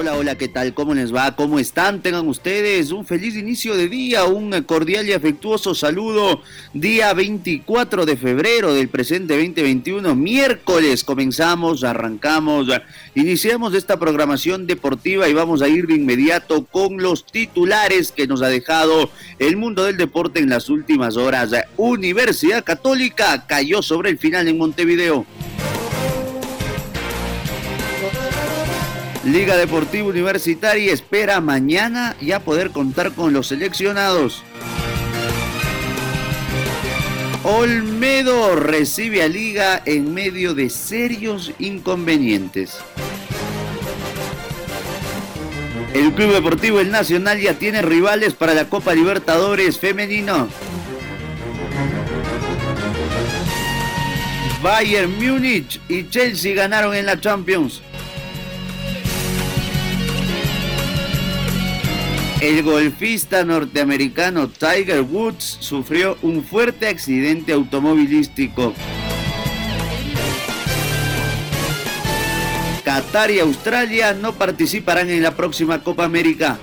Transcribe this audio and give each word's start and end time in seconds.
Hola, 0.00 0.14
hola, 0.14 0.34
¿qué 0.38 0.48
tal? 0.48 0.72
¿Cómo 0.72 0.94
les 0.94 1.14
va? 1.14 1.36
¿Cómo 1.36 1.58
están? 1.58 2.00
Tengan 2.00 2.26
ustedes 2.26 2.90
un 2.90 3.04
feliz 3.04 3.36
inicio 3.36 3.76
de 3.76 3.86
día, 3.86 4.24
un 4.24 4.50
cordial 4.62 5.06
y 5.06 5.12
afectuoso 5.12 5.74
saludo. 5.74 6.40
Día 6.72 7.12
24 7.12 8.06
de 8.06 8.16
febrero 8.16 8.72
del 8.72 8.88
presente 8.88 9.36
2021, 9.36 10.14
miércoles. 10.14 11.04
Comenzamos, 11.04 11.84
arrancamos, 11.84 12.68
iniciamos 13.14 13.74
esta 13.74 13.98
programación 13.98 14.66
deportiva 14.66 15.28
y 15.28 15.34
vamos 15.34 15.60
a 15.60 15.68
ir 15.68 15.86
de 15.86 15.96
inmediato 15.96 16.64
con 16.64 16.96
los 16.96 17.26
titulares 17.26 18.10
que 18.10 18.26
nos 18.26 18.40
ha 18.40 18.48
dejado 18.48 19.10
el 19.38 19.58
mundo 19.58 19.84
del 19.84 19.98
deporte 19.98 20.40
en 20.40 20.48
las 20.48 20.70
últimas 20.70 21.18
horas. 21.18 21.50
Universidad 21.76 22.64
Católica 22.64 23.46
cayó 23.46 23.82
sobre 23.82 24.08
el 24.08 24.16
final 24.16 24.48
en 24.48 24.56
Montevideo. 24.56 25.26
Liga 29.24 29.56
Deportiva 29.56 30.08
Universitaria 30.08 30.92
espera 30.94 31.42
mañana 31.42 32.16
ya 32.22 32.40
poder 32.40 32.70
contar 32.70 33.12
con 33.12 33.34
los 33.34 33.48
seleccionados. 33.48 34.42
Olmedo 37.42 38.56
recibe 38.56 39.22
a 39.22 39.28
Liga 39.28 39.82
en 39.84 40.14
medio 40.14 40.54
de 40.54 40.70
serios 40.70 41.52
inconvenientes. 41.58 42.78
El 45.92 46.12
Club 46.12 46.32
Deportivo 46.32 46.80
El 46.80 46.90
Nacional 46.90 47.40
ya 47.40 47.54
tiene 47.54 47.82
rivales 47.82 48.32
para 48.32 48.54
la 48.54 48.70
Copa 48.70 48.94
Libertadores 48.94 49.78
femenino. 49.78 50.48
Bayern 54.62 55.12
Múnich 55.18 55.80
y 55.88 56.08
Chelsea 56.08 56.54
ganaron 56.54 56.94
en 56.94 57.06
la 57.06 57.20
Champions. 57.20 57.82
El 62.40 62.62
golfista 62.62 63.44
norteamericano 63.44 64.48
Tiger 64.48 65.02
Woods 65.02 65.58
sufrió 65.60 66.16
un 66.22 66.42
fuerte 66.42 66.88
accidente 66.88 67.52
automovilístico. 67.52 68.72
Qatar 72.82 73.30
y 73.30 73.40
Australia 73.40 74.14
no 74.14 74.32
participarán 74.32 75.10
en 75.10 75.22
la 75.22 75.36
próxima 75.36 75.84
Copa 75.84 76.04
América. 76.04 76.58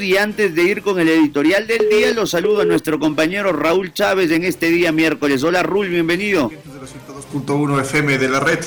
Y 0.00 0.16
antes 0.16 0.52
de 0.56 0.62
ir 0.64 0.82
con 0.82 0.98
el 0.98 1.08
editorial 1.08 1.68
del 1.68 1.88
día, 1.88 2.10
los 2.10 2.30
saludo 2.30 2.62
a 2.62 2.64
nuestro 2.64 2.98
compañero 2.98 3.52
Raúl 3.52 3.92
Chávez 3.92 4.32
en 4.32 4.42
este 4.42 4.70
día 4.70 4.90
miércoles. 4.90 5.44
Hola 5.44 5.62
Raúl, 5.62 5.88
bienvenido. 5.88 6.48
De 6.48 6.56
102.1 7.46 7.80
FM 7.82 8.18
de 8.18 8.28
la 8.28 8.40
red, 8.40 8.58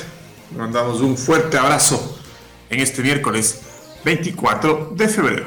mandamos 0.55 1.01
un 1.01 1.17
fuerte 1.17 1.57
abrazo 1.57 2.12
en 2.73 2.79
este 2.79 3.01
miércoles 3.03 3.61
24 4.03 4.93
de 4.95 5.07
febrero. 5.07 5.45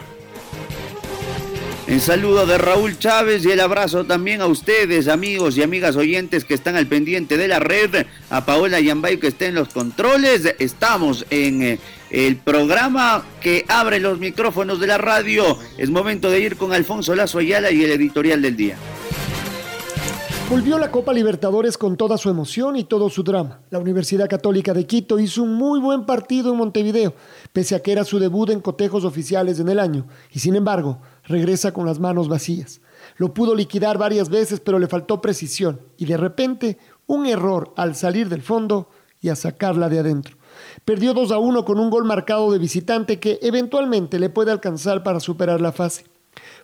En 1.88 2.00
saludo 2.00 2.46
de 2.46 2.58
Raúl 2.58 2.98
Chávez 2.98 3.44
y 3.44 3.52
el 3.52 3.60
abrazo 3.60 4.04
también 4.04 4.40
a 4.40 4.46
ustedes, 4.46 5.06
amigos 5.06 5.56
y 5.56 5.62
amigas 5.62 5.94
oyentes 5.94 6.44
que 6.44 6.54
están 6.54 6.74
al 6.74 6.88
pendiente 6.88 7.36
de 7.36 7.46
la 7.46 7.60
red, 7.60 8.06
a 8.28 8.44
Paola 8.44 8.80
Yambay 8.80 9.18
que 9.18 9.28
está 9.28 9.46
en 9.46 9.54
los 9.54 9.68
controles. 9.68 10.54
Estamos 10.58 11.26
en 11.30 11.62
eh, 11.62 11.78
el 12.10 12.36
programa 12.36 13.24
que 13.40 13.64
abre 13.68 14.00
los 14.00 14.18
micrófonos 14.18 14.80
de 14.80 14.88
la 14.88 14.98
radio. 14.98 15.58
Es 15.78 15.90
momento 15.90 16.28
de 16.28 16.40
ir 16.40 16.56
con 16.56 16.72
Alfonso 16.72 17.14
Lazo 17.14 17.38
Ayala 17.38 17.70
y 17.70 17.84
el 17.84 17.92
editorial 17.92 18.42
del 18.42 18.56
día. 18.56 18.76
Volvió 20.48 20.78
la 20.78 20.92
Copa 20.92 21.12
Libertadores 21.12 21.76
con 21.76 21.96
toda 21.96 22.16
su 22.16 22.30
emoción 22.30 22.76
y 22.76 22.84
todo 22.84 23.10
su 23.10 23.24
drama. 23.24 23.62
La 23.70 23.80
Universidad 23.80 24.28
Católica 24.28 24.72
de 24.72 24.86
Quito 24.86 25.18
hizo 25.18 25.42
un 25.42 25.54
muy 25.54 25.80
buen 25.80 26.06
partido 26.06 26.52
en 26.52 26.58
Montevideo, 26.58 27.14
pese 27.52 27.74
a 27.74 27.82
que 27.82 27.90
era 27.90 28.04
su 28.04 28.20
debut 28.20 28.50
en 28.50 28.60
cotejos 28.60 29.04
oficiales 29.04 29.58
en 29.58 29.68
el 29.68 29.80
año, 29.80 30.06
y 30.30 30.38
sin 30.38 30.54
embargo, 30.54 31.00
regresa 31.24 31.72
con 31.72 31.84
las 31.84 31.98
manos 31.98 32.28
vacías. 32.28 32.80
Lo 33.16 33.34
pudo 33.34 33.56
liquidar 33.56 33.98
varias 33.98 34.28
veces, 34.28 34.60
pero 34.60 34.78
le 34.78 34.86
faltó 34.86 35.20
precisión, 35.20 35.80
y 35.98 36.04
de 36.04 36.16
repente, 36.16 36.78
un 37.08 37.26
error 37.26 37.72
al 37.76 37.96
salir 37.96 38.28
del 38.28 38.42
fondo 38.42 38.88
y 39.20 39.30
a 39.30 39.34
sacarla 39.34 39.88
de 39.88 39.98
adentro. 39.98 40.36
Perdió 40.84 41.12
2 41.12 41.32
a 41.32 41.38
1 41.38 41.64
con 41.64 41.80
un 41.80 41.90
gol 41.90 42.04
marcado 42.04 42.52
de 42.52 42.60
visitante 42.60 43.18
que 43.18 43.40
eventualmente 43.42 44.20
le 44.20 44.30
puede 44.30 44.52
alcanzar 44.52 45.02
para 45.02 45.18
superar 45.18 45.60
la 45.60 45.72
fase. 45.72 46.04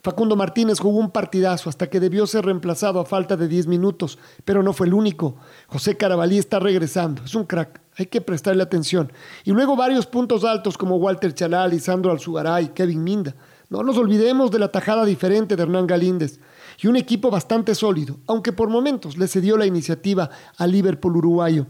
Facundo 0.03 0.35
Martínez 0.35 0.81
jugó 0.81 0.99
un 0.99 1.11
partidazo 1.11 1.69
hasta 1.69 1.89
que 1.89 2.01
debió 2.01 2.27
ser 2.27 2.43
reemplazado 2.43 2.99
a 2.99 3.05
falta 3.05 3.37
de 3.37 3.47
10 3.47 3.67
minutos, 3.67 4.19
pero 4.43 4.61
no 4.61 4.73
fue 4.73 4.87
el 4.87 4.93
único. 4.93 5.37
José 5.67 5.95
Carabalí 5.95 6.37
está 6.37 6.59
regresando, 6.59 7.23
es 7.23 7.33
un 7.35 7.45
crack, 7.45 7.79
hay 7.97 8.07
que 8.07 8.19
prestarle 8.19 8.63
atención. 8.63 9.13
Y 9.45 9.51
luego 9.51 9.77
varios 9.77 10.05
puntos 10.05 10.43
altos 10.43 10.77
como 10.77 10.97
Walter 10.97 11.33
Chalal, 11.33 11.71
Lisandro 11.71 12.11
Alzugaray, 12.11 12.73
Kevin 12.73 13.01
Minda. 13.01 13.33
No 13.69 13.81
nos 13.81 13.97
olvidemos 13.97 14.51
de 14.51 14.59
la 14.59 14.73
tajada 14.73 15.05
diferente 15.05 15.55
de 15.55 15.63
Hernán 15.63 15.87
Galíndez 15.87 16.41
y 16.81 16.87
un 16.87 16.97
equipo 16.97 17.31
bastante 17.31 17.73
sólido, 17.73 18.17
aunque 18.27 18.51
por 18.51 18.67
momentos 18.67 19.17
le 19.17 19.29
cedió 19.29 19.55
la 19.55 19.65
iniciativa 19.65 20.29
al 20.57 20.73
Liverpool 20.73 21.15
uruguayo. 21.15 21.65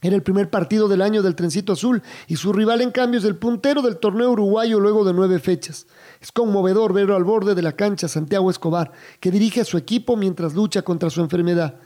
Era 0.00 0.14
el 0.14 0.22
primer 0.22 0.48
partido 0.48 0.86
del 0.86 1.02
año 1.02 1.22
del 1.22 1.34
Trencito 1.34 1.72
Azul 1.72 2.02
y 2.28 2.36
su 2.36 2.52
rival 2.52 2.82
en 2.82 2.92
cambio 2.92 3.18
es 3.18 3.24
el 3.24 3.36
puntero 3.36 3.82
del 3.82 3.98
torneo 3.98 4.30
uruguayo 4.30 4.78
luego 4.78 5.04
de 5.04 5.12
nueve 5.12 5.40
fechas. 5.40 5.88
Es 6.20 6.30
conmovedor 6.30 6.92
verlo 6.92 7.16
al 7.16 7.24
borde 7.24 7.56
de 7.56 7.62
la 7.62 7.72
cancha 7.72 8.06
Santiago 8.06 8.48
Escobar, 8.48 8.92
que 9.18 9.32
dirige 9.32 9.62
a 9.62 9.64
su 9.64 9.76
equipo 9.76 10.16
mientras 10.16 10.54
lucha 10.54 10.82
contra 10.82 11.10
su 11.10 11.20
enfermedad. 11.20 11.80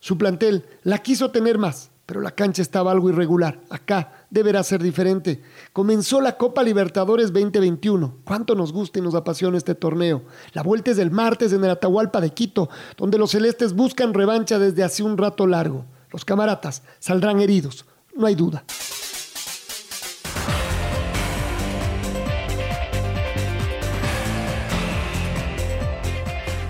Su 0.00 0.18
plantel 0.18 0.66
la 0.82 0.98
quiso 0.98 1.30
tener 1.30 1.56
más, 1.56 1.90
pero 2.04 2.20
la 2.20 2.32
cancha 2.32 2.60
estaba 2.60 2.92
algo 2.92 3.08
irregular. 3.08 3.62
Acá 3.70 4.26
deberá 4.28 4.62
ser 4.62 4.82
diferente. 4.82 5.40
Comenzó 5.72 6.20
la 6.20 6.36
Copa 6.36 6.62
Libertadores 6.62 7.32
2021. 7.32 8.18
Cuánto 8.24 8.54
nos 8.54 8.70
gusta 8.70 8.98
y 8.98 9.02
nos 9.02 9.14
apasiona 9.14 9.56
este 9.56 9.74
torneo. 9.74 10.24
La 10.52 10.62
vuelta 10.62 10.90
es 10.90 10.98
del 10.98 11.10
martes 11.10 11.54
en 11.54 11.64
el 11.64 11.70
Atahualpa 11.70 12.20
de 12.20 12.30
Quito, 12.30 12.68
donde 12.98 13.16
los 13.16 13.30
celestes 13.30 13.72
buscan 13.72 14.12
revancha 14.12 14.58
desde 14.58 14.84
hace 14.84 15.02
un 15.02 15.16
rato 15.16 15.46
largo. 15.46 15.86
Los 16.12 16.24
camaratas 16.24 16.82
saldrán 16.98 17.40
heridos, 17.40 17.84
no 18.14 18.26
hay 18.26 18.34
duda. 18.34 18.64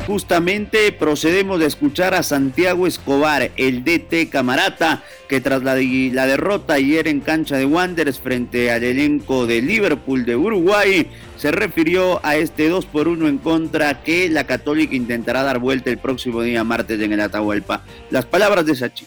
Justamente 0.06 0.92
procedemos 0.92 1.58
de 1.58 1.66
escuchar 1.66 2.14
a 2.14 2.22
Santiago 2.22 2.86
Escobar, 2.86 3.50
el 3.56 3.82
DT 3.82 4.30
Camarata, 4.30 5.02
que 5.28 5.40
tras 5.40 5.64
la, 5.64 5.74
derrota 5.74 6.74
ayer 6.74 7.08
en 7.08 7.18
cancha 7.18 7.56
de 7.56 7.66
Wanderers 7.66 8.20
frente 8.20 8.70
al 8.70 8.84
elenco 8.84 9.48
de 9.48 9.60
Liverpool 9.60 10.24
de 10.24 10.36
Uruguay, 10.36 11.10
se 11.36 11.50
refirió 11.50 12.24
a 12.24 12.36
este 12.36 12.68
2 12.68 12.86
por 12.86 13.08
1 13.08 13.26
en 13.26 13.38
contra 13.38 14.04
que 14.04 14.28
la 14.28 14.44
Católica 14.44 14.94
intentará 14.94 15.42
dar 15.42 15.58
vuelta 15.58 15.90
el 15.90 15.98
próximo 15.98 16.40
día 16.42 16.62
martes 16.62 17.00
en 17.00 17.12
el 17.12 17.20
Atahualpa. 17.20 17.82
Las 18.10 18.26
palabras 18.26 18.64
de 18.64 18.76
Sachi. 18.76 19.06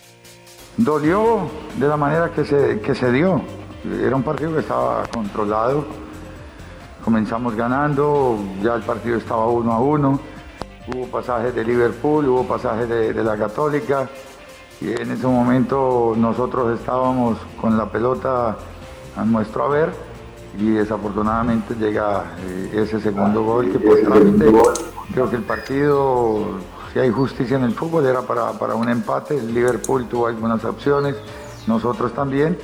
Dolió 0.84 1.50
de 1.78 1.88
la 1.88 1.98
manera 1.98 2.32
que 2.32 2.46
se, 2.46 2.80
que 2.82 2.96
se 2.96 3.12
dio. 3.12 3.42
Era 4.04 4.16
un 4.16 4.24
partido 4.24 4.54
que 4.54 4.60
estaba 4.60 5.04
controlado. 5.14 5.86
Comenzamos 7.04 7.56
ganando, 7.56 8.38
ya 8.62 8.76
el 8.76 8.84
partido 8.84 9.18
estaba 9.18 9.48
uno 9.48 9.72
a 9.72 9.80
uno 9.80 10.20
hubo 10.94 11.06
pasajes 11.08 11.54
de 11.54 11.64
Liverpool, 11.64 12.28
hubo 12.28 12.44
pasajes 12.46 12.90
de, 12.90 13.24
la 13.24 13.38
Católica 13.38 14.10
y 14.82 14.92
en 14.92 15.12
ese 15.12 15.28
momento 15.28 16.14
nosotros 16.18 16.80
estábamos 16.80 17.38
con 17.60 17.78
la 17.78 17.86
pelota 17.86 18.58
a 19.16 19.26
nuestro 19.26 19.66
haber 19.66 19.92
y 20.58 20.72
desafortunadamente 20.72 21.76
llega 21.76 22.24
eh, 22.40 22.72
ese 22.74 23.00
segundo 23.00 23.44
gol 23.44 23.72
que 23.72 23.80
por 23.80 24.00
trámite 24.00 24.46
creo 25.14 25.30
que 25.30 25.36
el 25.36 25.44
partido 25.44 26.60
si 26.94 27.00
hay 27.00 27.12
justicia 27.12 27.58
en 27.58 27.64
el 27.64 27.74
fútbol 27.74 28.06
era 28.06 28.22
para, 28.22 28.52
para 28.54 28.76
un 28.76 28.90
empate, 28.90 29.40
Liverpool 29.42 30.08
tuvo 30.08 30.28
algunas 30.28 30.64
opciones, 30.66 31.16
nosotros 31.68 32.14
también. 32.14 32.58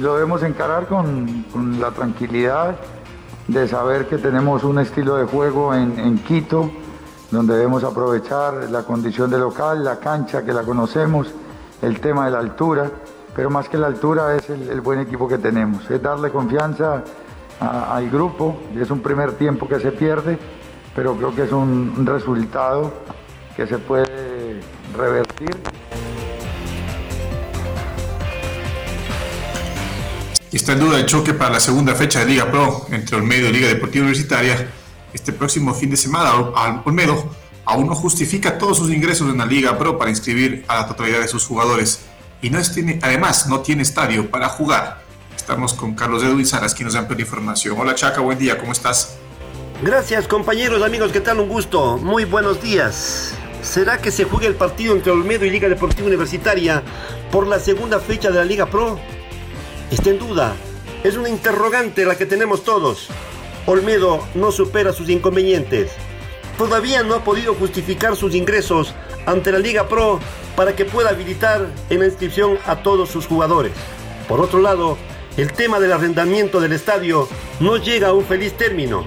Lo 0.00 0.14
debemos 0.14 0.42
encarar 0.42 0.86
con, 0.86 1.46
la 1.80 1.90
tranquilidad 1.90 2.76
de 3.48 3.66
saber 3.66 4.06
que 4.06 4.18
tenemos 4.18 4.64
un 4.64 4.78
estilo 4.78 5.16
de 5.16 5.24
juego 5.24 5.74
en, 5.74 6.18
Quito, 6.18 6.70
donde 7.30 7.54
debemos 7.54 7.82
aprovechar 7.82 8.70
la 8.70 8.82
condición 8.82 9.30
de 9.30 9.38
local, 9.38 9.82
la 9.82 9.98
cancha 9.98 10.44
que 10.44 10.52
la 10.52 10.62
conocemos, 10.62 11.32
el 11.80 12.00
tema 12.00 12.26
de 12.26 12.32
la 12.32 12.38
altura, 12.38 12.90
pero 13.34 13.48
más 13.50 13.68
que 13.68 13.78
la 13.78 13.86
altura 13.86 14.36
es 14.36 14.50
el, 14.50 14.80
buen 14.80 15.00
equipo 15.00 15.26
que 15.26 15.38
tenemos, 15.38 15.90
es 15.90 16.02
darle 16.02 16.30
confianza 16.30 17.02
al 17.60 18.10
grupo, 18.10 18.56
es 18.74 18.90
un 18.90 19.00
primer 19.00 19.32
tiempo 19.32 19.66
que 19.66 19.80
se 19.80 19.92
pierde, 19.92 20.38
pero 20.94 21.14
creo 21.16 21.34
que 21.34 21.44
es 21.44 21.52
un 21.52 22.04
resultado 22.06 22.92
que 23.60 23.66
se 23.66 23.76
puede 23.76 24.58
revertir. 24.96 25.54
Y 30.50 30.56
está 30.56 30.72
en 30.72 30.80
duda 30.80 30.98
el 30.98 31.04
choque 31.04 31.34
para 31.34 31.50
la 31.50 31.60
segunda 31.60 31.94
fecha 31.94 32.20
de 32.20 32.24
Liga 32.24 32.50
Pro 32.50 32.86
entre 32.90 33.16
Olmedo 33.16 33.48
y 33.48 33.52
Liga 33.52 33.68
Deportiva 33.68 34.04
Universitaria 34.04 34.66
este 35.12 35.34
próximo 35.34 35.74
fin 35.74 35.90
de 35.90 35.98
semana. 35.98 36.32
Olmedo 36.86 37.34
aún 37.66 37.86
no 37.86 37.94
justifica 37.94 38.56
todos 38.56 38.78
sus 38.78 38.90
ingresos 38.90 39.30
en 39.30 39.36
la 39.36 39.44
Liga 39.44 39.76
Pro 39.76 39.98
para 39.98 40.08
inscribir 40.08 40.64
a 40.66 40.76
la 40.76 40.88
totalidad 40.88 41.20
de 41.20 41.28
sus 41.28 41.44
jugadores 41.44 42.00
y 42.40 42.48
no 42.48 42.62
tiene, 42.62 42.98
además 43.02 43.46
no 43.46 43.60
tiene 43.60 43.82
estadio 43.82 44.30
para 44.30 44.48
jugar. 44.48 45.02
Estamos 45.36 45.74
con 45.74 45.94
Carlos 45.94 46.22
Edwin 46.22 46.46
Saras, 46.46 46.72
quien 46.72 46.86
nos 46.86 46.94
da 46.94 47.06
la 47.06 47.20
información. 47.20 47.78
Hola 47.78 47.94
Chaca, 47.94 48.22
buen 48.22 48.38
día, 48.38 48.56
¿cómo 48.56 48.72
estás? 48.72 49.18
Gracias 49.82 50.26
compañeros, 50.26 50.82
amigos, 50.82 51.12
¿qué 51.12 51.20
tal? 51.20 51.40
Un 51.40 51.48
gusto. 51.50 51.98
Muy 51.98 52.24
buenos 52.24 52.62
días. 52.62 53.34
¿Será 53.62 53.98
que 53.98 54.10
se 54.10 54.24
juega 54.24 54.46
el 54.46 54.54
partido 54.54 54.94
entre 54.94 55.12
Olmedo 55.12 55.44
y 55.44 55.50
Liga 55.50 55.68
Deportiva 55.68 56.08
Universitaria 56.08 56.82
por 57.30 57.46
la 57.46 57.58
segunda 57.58 58.00
fecha 58.00 58.30
de 58.30 58.36
la 58.36 58.44
Liga 58.44 58.66
Pro? 58.66 58.98
Está 59.90 60.10
en 60.10 60.18
duda. 60.18 60.54
Es 61.04 61.16
una 61.16 61.28
interrogante 61.28 62.06
la 62.06 62.16
que 62.16 62.24
tenemos 62.24 62.64
todos. 62.64 63.08
Olmedo 63.66 64.26
no 64.34 64.50
supera 64.50 64.94
sus 64.94 65.10
inconvenientes. 65.10 65.92
Todavía 66.56 67.02
no 67.02 67.14
ha 67.14 67.22
podido 67.22 67.54
justificar 67.54 68.16
sus 68.16 68.34
ingresos 68.34 68.94
ante 69.26 69.52
la 69.52 69.58
Liga 69.58 69.88
Pro 69.88 70.20
para 70.56 70.74
que 70.74 70.86
pueda 70.86 71.10
habilitar 71.10 71.66
en 71.90 72.00
la 72.00 72.06
inscripción 72.06 72.58
a 72.66 72.76
todos 72.82 73.10
sus 73.10 73.26
jugadores. 73.26 73.72
Por 74.26 74.40
otro 74.40 74.60
lado, 74.60 74.96
el 75.36 75.52
tema 75.52 75.80
del 75.80 75.92
arrendamiento 75.92 76.60
del 76.60 76.72
estadio 76.72 77.28
no 77.60 77.76
llega 77.76 78.08
a 78.08 78.14
un 78.14 78.24
feliz 78.24 78.54
término. 78.54 79.04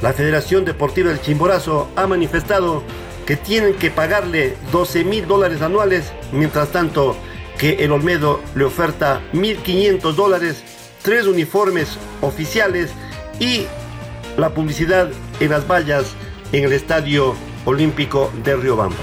La 0.00 0.12
Federación 0.12 0.64
Deportiva 0.64 1.10
del 1.10 1.20
Chimborazo 1.20 1.88
ha 1.96 2.06
manifestado 2.06 2.82
que 3.26 3.36
tienen 3.36 3.74
que 3.74 3.90
pagarle 3.90 4.56
12 4.72 5.04
mil 5.04 5.26
dólares 5.26 5.62
anuales, 5.62 6.12
mientras 6.32 6.70
tanto 6.70 7.16
que 7.58 7.84
el 7.84 7.92
Olmedo 7.92 8.40
le 8.54 8.64
oferta 8.64 9.20
1.500 9.32 10.12
dólares, 10.14 10.62
tres 11.02 11.26
uniformes 11.26 11.98
oficiales 12.20 12.90
y 13.40 13.66
la 14.36 14.50
publicidad 14.50 15.10
en 15.40 15.50
las 15.50 15.66
vallas 15.66 16.14
en 16.52 16.64
el 16.64 16.72
Estadio 16.72 17.34
Olímpico 17.64 18.30
de 18.44 18.56
Riobamba. 18.56 18.96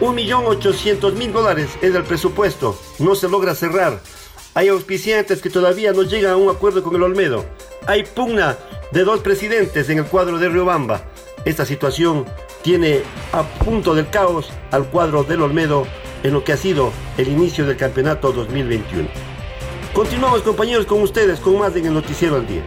1.800.000 0.00 1.32
dólares 1.32 1.70
es 1.82 1.94
el 1.94 2.04
presupuesto, 2.04 2.80
no 3.00 3.14
se 3.14 3.28
logra 3.28 3.54
cerrar. 3.54 4.00
Hay 4.54 4.68
auspiciantes 4.68 5.42
que 5.42 5.50
todavía 5.50 5.92
no 5.92 6.02
llegan 6.02 6.32
a 6.32 6.36
un 6.36 6.48
acuerdo 6.48 6.82
con 6.82 6.94
el 6.94 7.02
Olmedo. 7.02 7.44
Hay 7.86 8.04
pugna 8.04 8.56
de 8.92 9.04
dos 9.04 9.20
presidentes 9.20 9.88
en 9.90 9.98
el 9.98 10.04
cuadro 10.04 10.38
de 10.38 10.48
Riobamba. 10.48 11.02
Esta 11.44 11.66
situación 11.66 12.26
tiene 12.68 13.00
a 13.32 13.44
punto 13.64 13.94
del 13.94 14.10
caos 14.10 14.50
al 14.72 14.84
cuadro 14.88 15.24
del 15.24 15.40
Olmedo 15.40 15.86
en 16.22 16.34
lo 16.34 16.44
que 16.44 16.52
ha 16.52 16.56
sido 16.58 16.92
el 17.16 17.26
inicio 17.28 17.64
del 17.64 17.78
campeonato 17.78 18.30
2021. 18.30 19.08
Continuamos 19.94 20.42
compañeros 20.42 20.84
con 20.84 21.00
ustedes 21.00 21.40
con 21.40 21.58
más 21.58 21.74
en 21.76 21.86
el 21.86 21.94
noticiero 21.94 22.36
al 22.36 22.46
día. 22.46 22.60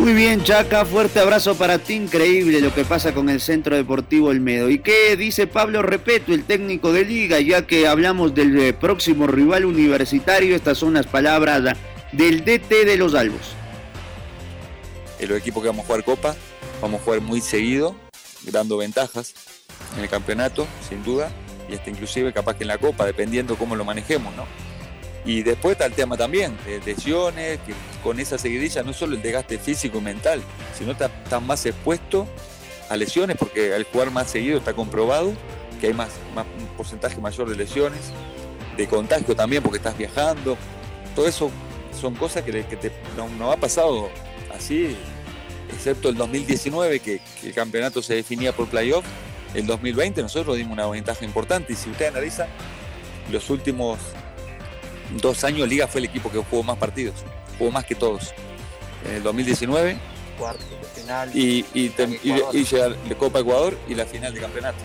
Muy 0.00 0.14
bien, 0.14 0.42
Chaca, 0.42 0.86
fuerte 0.86 1.20
abrazo 1.20 1.56
para 1.56 1.78
ti. 1.78 1.92
Increíble 1.92 2.62
lo 2.62 2.74
que 2.74 2.86
pasa 2.86 3.12
con 3.12 3.28
el 3.28 3.38
Centro 3.38 3.76
Deportivo 3.76 4.28
Olmedo. 4.28 4.70
¿Y 4.70 4.78
qué 4.78 5.14
dice 5.14 5.46
Pablo 5.46 5.82
Repeto, 5.82 6.32
el 6.32 6.44
técnico 6.44 6.90
de 6.90 7.04
liga? 7.04 7.38
Ya 7.38 7.66
que 7.66 7.86
hablamos 7.86 8.34
del 8.34 8.58
eh, 8.58 8.72
próximo 8.72 9.26
rival 9.26 9.66
universitario, 9.66 10.56
estas 10.56 10.78
son 10.78 10.94
las 10.94 11.06
palabras 11.06 11.76
del 12.12 12.44
DT 12.46 12.86
de 12.86 12.96
los 12.96 13.14
Albos. 13.14 13.52
El 15.18 15.32
equipo 15.32 15.60
que 15.60 15.68
vamos 15.68 15.84
a 15.84 15.86
jugar 15.88 16.02
Copa, 16.02 16.34
vamos 16.80 17.02
a 17.02 17.04
jugar 17.04 17.20
muy 17.20 17.42
seguido, 17.42 17.94
dando 18.50 18.78
ventajas 18.78 19.34
en 19.98 20.02
el 20.02 20.08
campeonato, 20.08 20.66
sin 20.88 21.04
duda, 21.04 21.30
y 21.68 21.74
hasta 21.74 21.90
inclusive 21.90 22.32
capaz 22.32 22.56
que 22.56 22.64
en 22.64 22.68
la 22.68 22.78
Copa, 22.78 23.04
dependiendo 23.04 23.56
cómo 23.56 23.76
lo 23.76 23.84
manejemos, 23.84 24.34
¿no? 24.34 24.46
Y 25.24 25.42
después 25.42 25.72
está 25.72 25.86
el 25.86 25.92
tema 25.92 26.16
también, 26.16 26.56
de 26.64 26.80
lesiones, 26.80 27.58
que 27.60 27.74
con 28.02 28.18
esa 28.20 28.38
seguidilla 28.38 28.82
no 28.82 28.92
solo 28.92 29.16
el 29.16 29.22
desgaste 29.22 29.58
físico 29.58 29.98
y 29.98 30.00
mental, 30.00 30.42
sino 30.78 30.92
estás 30.92 31.10
está 31.24 31.40
más 31.40 31.66
expuesto 31.66 32.26
a 32.88 32.96
lesiones, 32.96 33.36
porque 33.36 33.74
al 33.74 33.84
jugar 33.84 34.10
más 34.10 34.30
seguido 34.30 34.58
está 34.58 34.72
comprobado 34.72 35.32
que 35.80 35.88
hay 35.88 35.94
más, 35.94 36.10
un 36.36 36.66
porcentaje 36.76 37.20
mayor 37.20 37.48
de 37.48 37.56
lesiones, 37.56 38.12
de 38.76 38.86
contagio 38.86 39.34
también 39.34 39.62
porque 39.62 39.78
estás 39.78 39.96
viajando. 39.96 40.56
Todo 41.14 41.26
eso 41.26 41.50
son 41.98 42.14
cosas 42.14 42.44
que, 42.44 42.52
te, 42.52 42.92
no, 43.16 43.28
no, 43.30 43.50
ha 43.50 43.56
pasado 43.56 44.10
así, 44.54 44.96
excepto 45.72 46.10
el 46.10 46.16
2019, 46.16 47.00
que, 47.00 47.20
que 47.40 47.48
el 47.48 47.54
campeonato 47.54 48.02
se 48.02 48.14
definía 48.14 48.52
por 48.52 48.68
playoff. 48.68 49.04
El 49.54 49.66
2020 49.66 50.22
nosotros 50.22 50.56
dimos 50.56 50.74
una 50.74 50.86
ventaja 50.86 51.24
importante 51.24 51.72
y 51.72 51.76
si 51.76 51.90
ustedes 51.90 52.12
analizan 52.12 52.48
los 53.32 53.50
últimos 53.50 53.98
dos 55.16 55.44
años 55.44 55.68
Liga 55.68 55.86
fue 55.86 56.00
el 56.00 56.06
equipo 56.06 56.30
que 56.30 56.38
jugó 56.38 56.62
más 56.62 56.76
partidos, 56.78 57.16
jugó 57.58 57.70
más 57.70 57.84
que 57.84 57.94
todos. 57.94 58.32
En 59.06 59.14
el 59.16 59.22
2019 59.22 59.98
Cuarto, 60.38 60.64
final, 60.94 61.30
y, 61.36 61.64
y, 61.74 61.92
y, 62.22 62.42
y 62.52 62.64
llega 62.64 62.88
la 62.88 63.14
Copa 63.16 63.40
Ecuador 63.40 63.76
y 63.88 63.94
la 63.94 64.06
final 64.06 64.32
de 64.32 64.40
campeonato. 64.40 64.78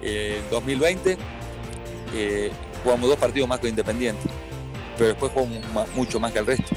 En 0.00 0.48
2020 0.50 1.16
eh, 2.14 2.52
jugamos 2.82 3.08
dos 3.08 3.18
partidos 3.18 3.48
más 3.48 3.58
que 3.58 3.68
Independiente, 3.68 4.22
pero 4.96 5.08
después 5.08 5.32
jugamos 5.32 5.58
más, 5.72 5.88
mucho 5.96 6.20
más 6.20 6.32
que 6.32 6.38
el 6.38 6.46
resto. 6.46 6.74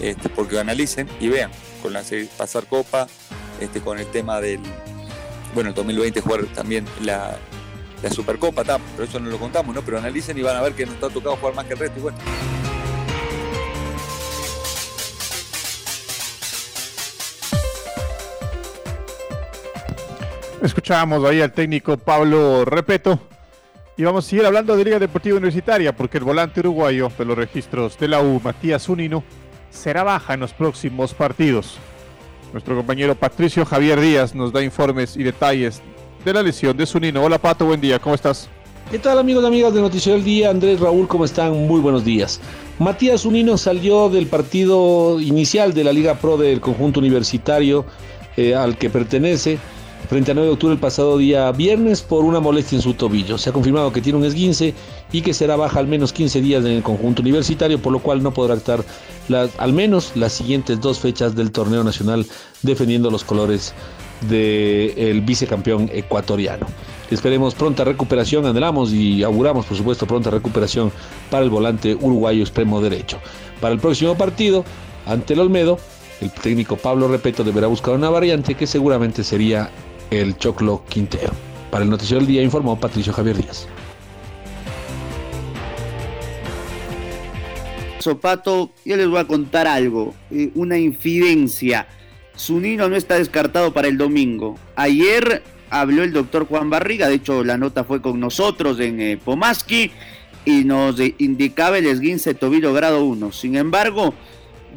Este, 0.00 0.28
porque 0.28 0.58
analicen 0.58 1.08
y 1.20 1.28
vean, 1.28 1.50
con 1.82 1.92
la 1.92 2.02
pasar 2.36 2.66
Copa, 2.66 3.06
este, 3.60 3.80
con 3.80 3.98
el 3.98 4.06
tema 4.06 4.40
del, 4.40 4.60
bueno, 5.54 5.70
el 5.70 5.74
2020 5.74 6.20
jugar 6.20 6.44
también 6.54 6.86
la, 7.02 7.36
la 8.02 8.10
Supercopa, 8.10 8.62
está, 8.62 8.78
pero 8.96 9.08
eso 9.08 9.18
no 9.18 9.30
lo 9.30 9.38
contamos, 9.38 9.74
¿no? 9.74 9.82
Pero 9.82 9.98
analicen 9.98 10.38
y 10.38 10.42
van 10.42 10.56
a 10.56 10.62
ver 10.62 10.74
que 10.74 10.86
nos 10.86 10.94
está 10.94 11.08
tocado 11.08 11.36
jugar 11.36 11.54
más 11.54 11.64
que 11.64 11.72
el 11.72 11.78
resto 11.78 11.98
y 11.98 12.02
bueno. 12.02 12.18
Escuchábamos 20.62 21.24
ahí 21.24 21.40
al 21.40 21.52
técnico 21.52 21.96
Pablo 21.96 22.64
Repeto. 22.64 23.20
Y 23.96 24.04
vamos 24.04 24.26
a 24.26 24.28
seguir 24.28 24.46
hablando 24.46 24.76
de 24.76 24.84
Liga 24.84 24.98
Deportiva 24.98 25.36
Universitaria 25.36 25.94
porque 25.94 26.18
el 26.18 26.24
volante 26.24 26.60
uruguayo 26.60 27.10
de 27.16 27.24
los 27.24 27.36
registros 27.36 27.98
de 27.98 28.08
la 28.08 28.20
U, 28.20 28.40
Matías 28.42 28.88
Unino, 28.88 29.24
será 29.70 30.04
baja 30.04 30.34
en 30.34 30.40
los 30.40 30.52
próximos 30.52 31.14
partidos. 31.14 31.78
Nuestro 32.52 32.76
compañero 32.76 33.14
Patricio 33.14 33.64
Javier 33.64 34.00
Díaz 34.00 34.34
nos 34.34 34.52
da 34.52 34.62
informes 34.62 35.16
y 35.16 35.22
detalles 35.22 35.82
de 36.24 36.32
la 36.32 36.42
lesión 36.42 36.76
de 36.76 36.86
Zunino. 36.86 37.22
Hola 37.22 37.38
Pato, 37.38 37.66
buen 37.66 37.80
día, 37.80 37.98
¿cómo 37.98 38.14
estás? 38.14 38.48
¿Qué 38.90 38.98
tal 38.98 39.18
amigos 39.18 39.44
y 39.44 39.46
amigas 39.46 39.74
de 39.74 39.80
Noticiero 39.80 40.16
del 40.16 40.24
Día? 40.24 40.50
Andrés 40.50 40.80
Raúl, 40.80 41.06
¿cómo 41.06 41.24
están? 41.24 41.66
Muy 41.66 41.80
buenos 41.80 42.04
días. 42.04 42.40
Matías 42.78 43.22
Zunino 43.22 43.58
salió 43.58 44.08
del 44.08 44.26
partido 44.26 45.20
inicial 45.20 45.74
de 45.74 45.84
la 45.84 45.92
Liga 45.92 46.14
Pro 46.14 46.36
del 46.36 46.60
conjunto 46.60 47.00
universitario 47.00 47.84
eh, 48.36 48.54
al 48.54 48.78
que 48.78 48.88
pertenece 48.88 49.58
frente 50.08 50.30
a 50.30 50.34
9 50.34 50.46
de 50.46 50.52
octubre 50.54 50.74
el 50.74 50.80
pasado 50.80 51.18
día 51.18 51.52
viernes 51.52 52.00
por 52.00 52.24
una 52.24 52.40
molestia 52.40 52.76
en 52.76 52.82
su 52.82 52.94
tobillo. 52.94 53.36
Se 53.36 53.50
ha 53.50 53.52
confirmado 53.52 53.92
que 53.92 54.00
tiene 54.00 54.18
un 54.18 54.24
esguince 54.24 54.72
y 55.12 55.20
que 55.20 55.34
será 55.34 55.56
baja 55.56 55.80
al 55.80 55.86
menos 55.86 56.12
15 56.12 56.40
días 56.40 56.64
en 56.64 56.72
el 56.72 56.82
conjunto 56.82 57.20
universitario, 57.20 57.82
por 57.82 57.92
lo 57.92 57.98
cual 57.98 58.22
no 58.22 58.32
podrá 58.32 58.54
estar 58.54 58.82
al 59.58 59.72
menos 59.74 60.12
las 60.14 60.32
siguientes 60.32 60.80
dos 60.80 60.98
fechas 60.98 61.34
del 61.34 61.52
torneo 61.52 61.84
nacional 61.84 62.26
defendiendo 62.62 63.10
los 63.10 63.24
colores 63.24 63.74
del 64.22 65.20
vicecampeón 65.22 65.90
ecuatoriano. 65.92 66.66
Esperemos 67.10 67.54
pronta 67.54 67.84
recuperación, 67.84 68.44
anhelamos 68.44 68.92
y 68.92 69.22
auguramos 69.22 69.64
por 69.66 69.76
supuesto 69.76 70.06
pronta 70.06 70.30
recuperación 70.30 70.92
para 71.30 71.44
el 71.44 71.50
volante 71.50 71.94
uruguayo 71.94 72.42
extremo 72.42 72.80
derecho. 72.80 73.18
Para 73.60 73.72
el 73.74 73.80
próximo 73.80 74.16
partido, 74.16 74.64
ante 75.06 75.34
el 75.34 75.40
Olmedo, 75.40 75.78
el 76.20 76.30
técnico 76.30 76.76
Pablo 76.76 77.08
Repeto 77.08 77.44
deberá 77.44 77.66
buscar 77.66 77.94
una 77.94 78.10
variante 78.10 78.54
que 78.54 78.66
seguramente 78.66 79.24
sería 79.24 79.70
el 80.10 80.36
Choclo 80.36 80.82
Quintero. 80.88 81.32
Para 81.70 81.84
el 81.84 81.90
Noticiero 81.90 82.20
del 82.20 82.26
Día 82.26 82.42
informó 82.42 82.78
Patricio 82.78 83.12
Javier 83.12 83.36
Díaz. 83.36 83.66
Sopato, 88.00 88.70
yo 88.84 88.96
les 88.96 89.08
voy 89.08 89.18
a 89.18 89.24
contar 89.24 89.66
algo, 89.66 90.14
eh, 90.30 90.50
una 90.54 90.78
infidencia. 90.78 91.86
Zunino 92.38 92.88
no 92.88 92.96
está 92.96 93.16
descartado 93.16 93.72
para 93.72 93.88
el 93.88 93.98
domingo. 93.98 94.58
Ayer 94.76 95.42
habló 95.70 96.02
el 96.02 96.12
doctor 96.12 96.46
Juan 96.46 96.70
Barriga, 96.70 97.08
de 97.08 97.14
hecho 97.14 97.44
la 97.44 97.58
nota 97.58 97.84
fue 97.84 98.00
con 98.00 98.20
nosotros 98.20 98.80
en 98.80 99.00
eh, 99.00 99.18
Pomaski 99.22 99.90
y 100.44 100.64
nos 100.64 100.96
indicaba 101.18 101.78
el 101.78 101.86
esguince 101.86 102.34
tobillo 102.34 102.72
grado 102.72 103.04
1. 103.04 103.32
Sin 103.32 103.56
embargo, 103.56 104.14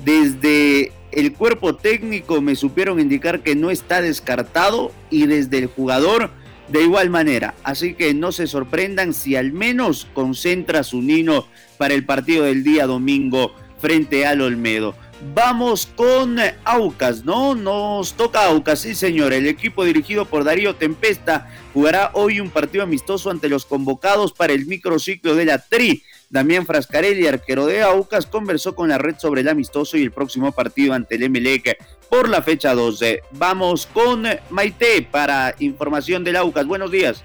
desde 0.04 0.92
el 1.12 1.34
cuerpo 1.34 1.76
técnico 1.76 2.42
me 2.42 2.56
supieron 2.56 3.00
indicar 3.00 3.42
que 3.42 3.56
no 3.56 3.70
está 3.70 4.02
descartado 4.02 4.92
y 5.10 5.28
desde 5.28 5.60
el 5.60 5.68
jugador 5.68 6.32
de 6.70 6.84
igual 6.84 7.10
manera. 7.10 7.54
Así 7.64 7.94
que 7.94 8.14
no 8.14 8.32
se 8.32 8.48
sorprendan 8.48 9.14
si 9.14 9.36
al 9.36 9.52
menos 9.52 10.08
concentra 10.14 10.84
su 10.84 11.02
Nino 11.02 11.46
para 11.78 11.94
el 11.94 12.06
partido 12.06 12.46
del 12.46 12.64
día 12.64 12.88
domingo 12.88 13.54
frente 13.80 14.26
al 14.26 14.42
Olmedo. 14.42 14.96
Vamos 15.36 15.88
con 15.96 16.38
Aucas, 16.64 17.24
¿no? 17.24 17.54
Nos 17.54 18.14
toca 18.14 18.48
Aucas, 18.48 18.80
sí 18.80 18.96
señor. 18.96 19.34
El 19.34 19.48
equipo 19.48 19.86
dirigido 19.86 20.26
por 20.26 20.44
Darío 20.44 20.76
Tempesta 20.76 21.48
jugará 21.74 22.10
hoy 22.14 22.40
un 22.40 22.50
partido 22.50 22.84
amistoso 22.84 23.30
ante 23.30 23.48
los 23.48 23.66
convocados 23.66 24.34
para 24.34 24.54
el 24.54 24.66
microciclo 24.66 25.36
de 25.36 25.46
la 25.46 25.60
TRI. 25.60 26.04
Damián 26.32 26.66
Frascarelli, 26.66 27.28
arquero 27.28 27.68
de 27.68 27.84
Aucas, 27.84 28.26
conversó 28.26 28.74
con 28.76 28.90
la 28.90 28.98
red 28.98 29.16
sobre 29.20 29.42
el 29.42 29.50
amistoso 29.50 29.96
y 29.96 30.02
el 30.02 30.12
próximo 30.12 30.54
partido 30.54 30.94
ante 30.94 31.16
el 31.16 31.24
Emelec 31.24 31.78
por 32.10 32.28
la 32.28 32.42
fecha 32.42 32.74
12. 32.74 33.22
Vamos 33.34 33.86
con 33.86 34.26
Maite 34.50 35.08
para 35.10 35.56
información 35.60 36.24
del 36.24 36.38
Aucas. 36.38 36.66
Buenos 36.66 36.90
días. 36.90 37.24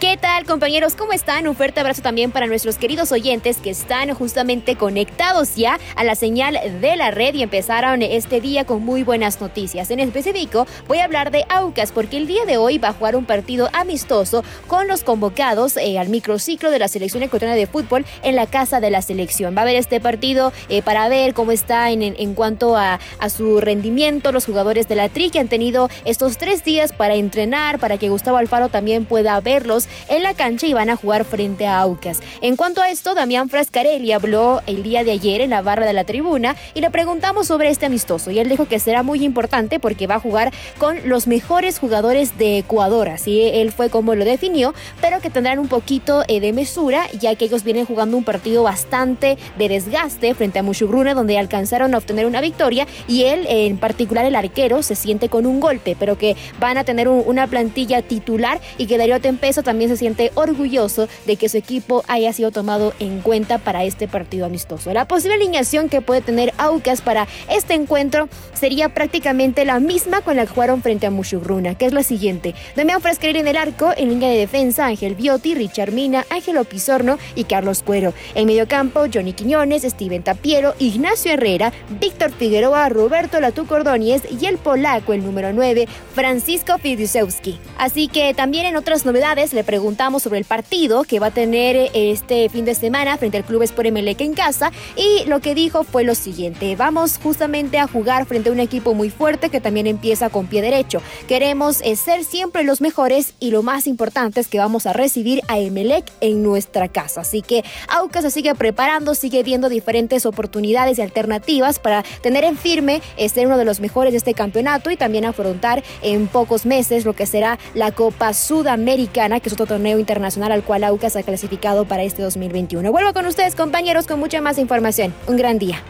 ¿Qué 0.00 0.16
tal 0.16 0.44
compañeros? 0.44 0.94
¿Cómo 0.94 1.12
están? 1.12 1.48
Un 1.48 1.56
fuerte 1.56 1.80
abrazo 1.80 2.02
también 2.02 2.30
para 2.30 2.46
nuestros 2.46 2.78
queridos 2.78 3.10
oyentes 3.10 3.56
que 3.56 3.70
están 3.70 4.14
justamente 4.14 4.76
conectados 4.76 5.56
ya 5.56 5.80
a 5.96 6.04
la 6.04 6.14
señal 6.14 6.56
de 6.80 6.94
la 6.94 7.10
red 7.10 7.34
y 7.34 7.42
empezaron 7.42 8.02
este 8.02 8.40
día 8.40 8.64
con 8.64 8.84
muy 8.84 9.02
buenas 9.02 9.40
noticias. 9.40 9.90
En 9.90 9.98
específico 9.98 10.68
voy 10.86 10.98
a 10.98 11.04
hablar 11.04 11.32
de 11.32 11.44
Aucas 11.48 11.90
porque 11.90 12.16
el 12.16 12.28
día 12.28 12.44
de 12.44 12.58
hoy 12.58 12.78
va 12.78 12.90
a 12.90 12.92
jugar 12.92 13.16
un 13.16 13.24
partido 13.24 13.70
amistoso 13.72 14.44
con 14.68 14.86
los 14.86 15.02
convocados 15.02 15.76
eh, 15.76 15.98
al 15.98 16.10
microciclo 16.10 16.70
de 16.70 16.78
la 16.78 16.86
selección 16.86 17.24
ecuatoriana 17.24 17.56
de 17.56 17.66
fútbol 17.66 18.06
en 18.22 18.36
la 18.36 18.46
casa 18.46 18.78
de 18.78 18.90
la 18.90 19.02
selección. 19.02 19.56
Va 19.56 19.62
a 19.62 19.64
haber 19.64 19.74
este 19.74 20.00
partido 20.00 20.52
eh, 20.68 20.80
para 20.80 21.08
ver 21.08 21.34
cómo 21.34 21.50
está 21.50 21.90
en, 21.90 22.04
en 22.04 22.34
cuanto 22.34 22.76
a, 22.76 23.00
a, 23.18 23.30
su 23.30 23.60
rendimiento 23.60 24.30
los 24.30 24.46
jugadores 24.46 24.86
de 24.86 24.94
la 24.94 25.08
TRI 25.08 25.30
que 25.30 25.40
han 25.40 25.48
tenido 25.48 25.90
estos 26.04 26.38
tres 26.38 26.62
días 26.62 26.92
para 26.92 27.16
entrenar, 27.16 27.80
para 27.80 27.98
que 27.98 28.10
Gustavo 28.10 28.36
Alfaro 28.36 28.68
también 28.68 29.04
pueda 29.04 29.40
verlos 29.40 29.87
en 30.08 30.22
la 30.22 30.34
cancha 30.34 30.66
y 30.66 30.72
van 30.72 30.90
a 30.90 30.96
jugar 30.96 31.24
frente 31.24 31.66
a 31.66 31.80
Aucas. 31.80 32.20
En 32.40 32.56
cuanto 32.56 32.80
a 32.80 32.90
esto, 32.90 33.14
Damián 33.14 33.48
Frascarelli 33.48 34.12
habló 34.12 34.62
el 34.66 34.82
día 34.82 35.04
de 35.04 35.12
ayer 35.12 35.40
en 35.40 35.50
la 35.50 35.62
barra 35.62 35.86
de 35.86 35.92
la 35.92 36.04
tribuna 36.04 36.56
y 36.74 36.80
le 36.80 36.90
preguntamos 36.90 37.46
sobre 37.46 37.70
este 37.70 37.86
amistoso 37.86 38.30
y 38.30 38.38
él 38.38 38.48
dijo 38.48 38.66
que 38.66 38.78
será 38.78 39.02
muy 39.02 39.24
importante 39.24 39.80
porque 39.80 40.06
va 40.06 40.16
a 40.16 40.20
jugar 40.20 40.52
con 40.78 41.08
los 41.08 41.26
mejores 41.26 41.78
jugadores 41.78 42.38
de 42.38 42.58
Ecuador, 42.58 43.08
así 43.08 43.42
él 43.42 43.72
fue 43.72 43.90
como 43.90 44.14
lo 44.14 44.24
definió, 44.24 44.74
pero 45.00 45.20
que 45.20 45.30
tendrán 45.30 45.58
un 45.58 45.68
poquito 45.68 46.22
eh, 46.28 46.40
de 46.40 46.52
mesura 46.52 47.06
ya 47.18 47.34
que 47.34 47.46
ellos 47.46 47.64
vienen 47.64 47.86
jugando 47.86 48.16
un 48.16 48.24
partido 48.24 48.62
bastante 48.62 49.38
de 49.56 49.68
desgaste 49.68 50.34
frente 50.34 50.58
a 50.58 50.62
Mushugruna 50.62 51.14
donde 51.14 51.38
alcanzaron 51.38 51.94
a 51.94 51.98
obtener 51.98 52.26
una 52.26 52.40
victoria 52.40 52.86
y 53.06 53.24
él 53.24 53.46
en 53.48 53.78
particular 53.78 54.24
el 54.24 54.34
arquero 54.34 54.82
se 54.82 54.94
siente 54.94 55.28
con 55.28 55.46
un 55.46 55.60
golpe, 55.60 55.96
pero 55.98 56.18
que 56.18 56.36
van 56.60 56.78
a 56.78 56.84
tener 56.84 57.08
una 57.08 57.46
plantilla 57.46 58.02
titular 58.02 58.60
y 58.76 58.86
que 58.86 58.98
Darío 58.98 59.20
Tempeso 59.20 59.62
también 59.62 59.77
se 59.86 59.96
siente 59.96 60.32
orgulloso 60.34 61.08
de 61.26 61.36
que 61.36 61.48
su 61.48 61.58
equipo 61.58 62.02
haya 62.08 62.32
sido 62.32 62.50
tomado 62.50 62.94
en 62.98 63.20
cuenta 63.20 63.58
para 63.58 63.84
este 63.84 64.08
partido 64.08 64.46
amistoso. 64.46 64.92
La 64.92 65.06
posible 65.06 65.34
alineación 65.34 65.88
que 65.88 66.00
puede 66.00 66.20
tener 66.22 66.52
Aucas 66.58 67.00
para 67.02 67.28
este 67.50 67.74
encuentro 67.74 68.28
sería 68.54 68.88
prácticamente 68.88 69.64
la 69.64 69.78
misma 69.78 70.22
con 70.22 70.36
la 70.36 70.46
que 70.46 70.52
jugaron 70.52 70.82
frente 70.82 71.06
a 71.06 71.10
Mushugruna, 71.10 71.76
que 71.76 71.86
es 71.86 71.92
la 71.92 72.02
siguiente. 72.02 72.54
Damián 72.74 73.00
Frasquerir 73.00 73.36
en 73.36 73.48
el 73.48 73.56
arco, 73.56 73.92
en 73.96 74.08
línea 74.08 74.30
de 74.30 74.38
defensa 74.38 74.86
Ángel 74.86 75.14
Biotti, 75.14 75.54
Richard 75.54 75.92
Mina, 75.92 76.24
Ángelo 76.30 76.64
Pizorno 76.64 77.18
y 77.34 77.44
Carlos 77.44 77.82
Cuero. 77.82 78.14
En 78.34 78.46
mediocampo 78.46 79.04
Johnny 79.12 79.32
Quiñones, 79.32 79.82
Steven 79.82 80.22
Tapiero, 80.22 80.74
Ignacio 80.78 81.32
Herrera, 81.32 81.72
Víctor 82.00 82.32
Figueroa, 82.32 82.88
Roberto 82.88 83.40
Latuco 83.40 83.74
Ordóñez 83.74 84.22
y 84.40 84.46
el 84.46 84.58
polaco, 84.58 85.12
el 85.12 85.24
número 85.24 85.52
9, 85.52 85.86
Francisco 86.14 86.78
Fidiusewski. 86.78 87.58
Así 87.76 88.08
que 88.08 88.34
también 88.34 88.66
en 88.66 88.76
otras 88.76 89.04
novedades 89.04 89.52
le 89.52 89.64
preguntamos 89.68 90.22
sobre 90.22 90.38
el 90.38 90.46
partido 90.46 91.04
que 91.04 91.20
va 91.20 91.26
a 91.26 91.30
tener 91.30 91.76
eh, 91.76 91.90
este 91.92 92.48
fin 92.48 92.64
de 92.64 92.74
semana 92.74 93.18
frente 93.18 93.36
al 93.36 93.44
Club 93.44 93.64
Sport 93.64 93.88
Emelec 93.88 94.22
en 94.22 94.32
casa 94.32 94.72
y 94.96 95.28
lo 95.28 95.40
que 95.40 95.54
dijo 95.54 95.84
fue 95.84 96.04
lo 96.04 96.14
siguiente, 96.14 96.74
vamos 96.74 97.20
justamente 97.22 97.78
a 97.78 97.86
jugar 97.86 98.24
frente 98.24 98.48
a 98.48 98.52
un 98.52 98.60
equipo 98.60 98.94
muy 98.94 99.10
fuerte 99.10 99.50
que 99.50 99.60
también 99.60 99.86
empieza 99.86 100.30
con 100.30 100.46
pie 100.46 100.62
derecho. 100.62 101.02
Queremos 101.26 101.82
eh, 101.82 101.96
ser 101.96 102.24
siempre 102.24 102.64
los 102.64 102.80
mejores 102.80 103.34
y 103.40 103.50
lo 103.50 103.62
más 103.62 103.86
importante 103.86 104.40
es 104.40 104.48
que 104.48 104.58
vamos 104.58 104.86
a 104.86 104.94
recibir 104.94 105.42
a 105.48 105.58
Emelec 105.58 106.10
en 106.22 106.42
nuestra 106.42 106.88
casa. 106.88 107.20
Así 107.20 107.42
que 107.42 107.62
Aucas 107.88 108.24
se 108.24 108.30
sigue 108.30 108.54
preparando, 108.54 109.14
sigue 109.14 109.42
viendo 109.42 109.68
diferentes 109.68 110.24
oportunidades 110.24 110.96
y 110.96 111.02
alternativas 111.02 111.78
para 111.78 112.04
tener 112.22 112.44
en 112.44 112.56
firme 112.56 113.02
eh, 113.18 113.28
ser 113.28 113.46
uno 113.46 113.58
de 113.58 113.66
los 113.66 113.80
mejores 113.80 114.14
de 114.14 114.16
este 114.16 114.32
campeonato 114.32 114.90
y 114.90 114.96
también 114.96 115.26
afrontar 115.26 115.84
en 116.00 116.26
pocos 116.26 116.64
meses 116.64 117.04
lo 117.04 117.12
que 117.12 117.26
será 117.26 117.58
la 117.74 117.92
Copa 117.92 118.32
Sudamericana, 118.32 119.40
que 119.40 119.50
es 119.50 119.57
torneo 119.66 119.98
internacional 119.98 120.52
al 120.52 120.62
cual 120.62 120.84
Aucas 120.84 121.16
ha 121.16 121.22
clasificado 121.22 121.84
para 121.84 122.02
este 122.02 122.22
2021. 122.22 122.90
Vuelvo 122.90 123.12
con 123.12 123.26
ustedes, 123.26 123.54
compañeros, 123.54 124.06
con 124.06 124.20
mucha 124.20 124.40
más 124.40 124.58
información. 124.58 125.14
Un 125.26 125.36
gran 125.36 125.58
día. 125.58 125.82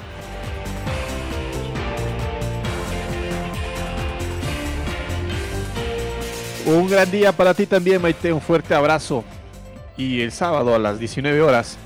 Un 6.66 6.86
gran 6.86 7.10
día 7.10 7.32
para 7.32 7.54
ti 7.54 7.64
también, 7.64 8.02
Maite. 8.02 8.32
Un 8.32 8.42
fuerte 8.42 8.74
abrazo. 8.74 9.24
Y 9.96 10.20
el 10.20 10.32
sábado 10.32 10.74
a 10.74 10.78
las 10.78 10.98
19 10.98 11.40
horas, 11.40 11.78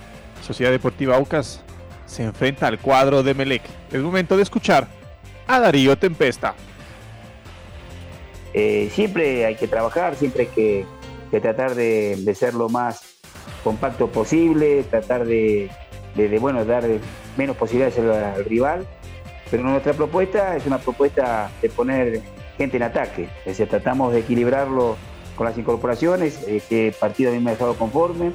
Sociedad 0.44 0.72
Deportiva 0.72 1.16
Aucas 1.16 1.60
se 2.06 2.24
enfrenta 2.24 2.66
al 2.66 2.78
cuadro 2.78 3.22
de 3.22 3.32
Melec. 3.32 3.62
Es 3.92 4.00
momento 4.00 4.36
de 4.36 4.42
escuchar 4.42 4.88
a 5.46 5.60
Darío 5.60 5.96
Tempesta. 5.96 6.54
Eh, 8.54 8.90
siempre 8.92 9.46
hay 9.46 9.54
que 9.54 9.66
trabajar, 9.66 10.14
siempre 10.16 10.42
hay 10.42 10.48
que 10.48 10.86
que 11.32 11.40
tratar 11.40 11.74
de, 11.74 12.34
ser 12.34 12.52
lo 12.52 12.68
más 12.68 13.00
compacto 13.64 14.08
posible, 14.08 14.82
tratar 14.82 15.24
de, 15.24 15.70
de, 16.14 16.38
bueno, 16.38 16.62
dar 16.66 16.84
menos 17.38 17.56
posibilidades 17.56 17.98
al, 17.98 18.44
rival. 18.44 18.86
Pero 19.50 19.62
nuestra 19.62 19.94
propuesta 19.94 20.54
es 20.54 20.66
una 20.66 20.76
propuesta 20.76 21.50
de 21.62 21.70
poner 21.70 22.20
gente 22.58 22.76
en 22.76 22.82
ataque. 22.82 23.30
Es 23.40 23.56
decir, 23.56 23.66
tratamos 23.66 24.12
de 24.12 24.20
equilibrarlo 24.20 24.96
con 25.34 25.46
las 25.46 25.56
incorporaciones. 25.56 26.46
Este 26.46 26.92
partido 26.92 27.30
a 27.30 27.34
mí 27.34 27.40
me 27.40 27.50
ha 27.50 27.54
dejado 27.54 27.74
conforme. 27.76 28.32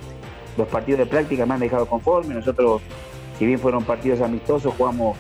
Los 0.58 0.68
partidos 0.68 0.98
de 0.98 1.06
práctica 1.06 1.46
me 1.46 1.54
han 1.54 1.60
dejado 1.60 1.86
conforme. 1.86 2.34
Nosotros, 2.34 2.82
si 3.38 3.46
bien 3.46 3.60
fueron 3.60 3.84
partidos 3.84 4.22
amistosos, 4.22 4.74
jugamos 4.76 5.20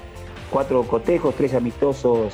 cuatro 0.49 0.81
cotejos, 0.81 1.35
tres 1.35 1.53
amistosos 1.53 2.33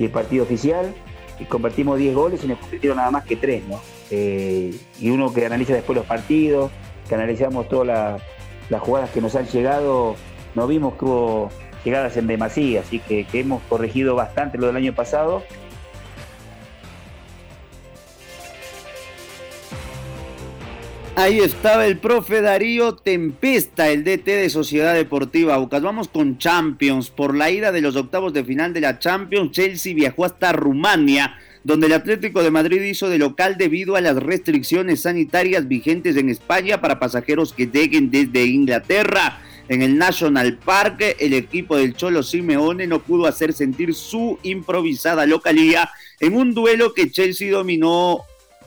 y 0.00 0.06
el 0.06 0.10
partido 0.10 0.42
oficial. 0.42 0.92
Y 1.38 1.44
convertimos 1.44 1.96
10 1.96 2.12
goles 2.12 2.42
y 2.42 2.48
nos 2.48 2.58
convirtieron 2.58 2.96
nada 2.96 3.12
más 3.12 3.24
que 3.24 3.36
tres, 3.36 3.62
¿no? 3.68 3.80
Eh, 4.10 4.74
y 4.98 5.10
uno 5.10 5.32
que 5.32 5.46
analiza 5.46 5.74
después 5.74 5.96
los 5.96 6.06
partidos, 6.06 6.70
que 7.08 7.14
analizamos 7.14 7.68
todas 7.68 8.20
las 8.68 8.82
jugadas 8.82 9.10
que 9.10 9.20
nos 9.20 9.34
han 9.36 9.46
llegado, 9.46 10.16
no 10.54 10.66
vimos 10.66 10.94
que 10.94 11.04
hubo 11.04 11.50
llegadas 11.84 12.16
en 12.16 12.26
demasía, 12.26 12.80
así 12.80 12.98
que, 12.98 13.24
que 13.24 13.40
hemos 13.40 13.62
corregido 13.68 14.14
bastante 14.14 14.58
lo 14.58 14.66
del 14.66 14.76
año 14.76 14.94
pasado. 14.94 15.42
Ahí 21.20 21.38
estaba 21.40 21.84
el 21.84 21.98
profe 21.98 22.40
Darío 22.40 22.94
Tempesta, 22.94 23.90
el 23.90 24.04
DT 24.04 24.24
de 24.24 24.48
Sociedad 24.48 24.94
Deportiva 24.94 25.54
Aucas. 25.54 25.82
Vamos 25.82 26.08
con 26.08 26.38
Champions. 26.38 27.10
Por 27.10 27.36
la 27.36 27.50
ida 27.50 27.72
de 27.72 27.82
los 27.82 27.94
octavos 27.94 28.32
de 28.32 28.42
final 28.42 28.72
de 28.72 28.80
la 28.80 28.98
Champions, 28.98 29.50
Chelsea 29.50 29.94
viajó 29.94 30.24
hasta 30.24 30.52
Rumania 30.52 31.36
donde 31.64 31.86
el 31.86 31.92
Atlético 31.92 32.42
de 32.42 32.50
Madrid 32.50 32.82
hizo 32.82 33.08
de 33.08 33.18
local 33.18 33.56
debido 33.58 33.96
a 33.96 34.00
las 34.00 34.16
restricciones 34.16 35.02
sanitarias 35.02 35.68
vigentes 35.68 36.16
en 36.16 36.30
España 36.30 36.80
para 36.80 36.98
pasajeros 36.98 37.52
que 37.52 37.66
lleguen 37.66 38.10
desde 38.10 38.46
Inglaterra. 38.46 39.40
En 39.68 39.82
el 39.82 39.98
National 39.98 40.58
Park, 40.58 41.16
el 41.18 41.32
equipo 41.32 41.76
del 41.76 41.94
Cholo 41.94 42.22
Simeone 42.22 42.86
no 42.86 43.00
pudo 43.00 43.26
hacer 43.26 43.52
sentir 43.52 43.94
su 43.94 44.38
improvisada 44.42 45.26
localía 45.26 45.90
en 46.18 46.36
un 46.36 46.54
duelo 46.54 46.92
que 46.92 47.10
Chelsea 47.10 47.52
dominó 47.52 48.22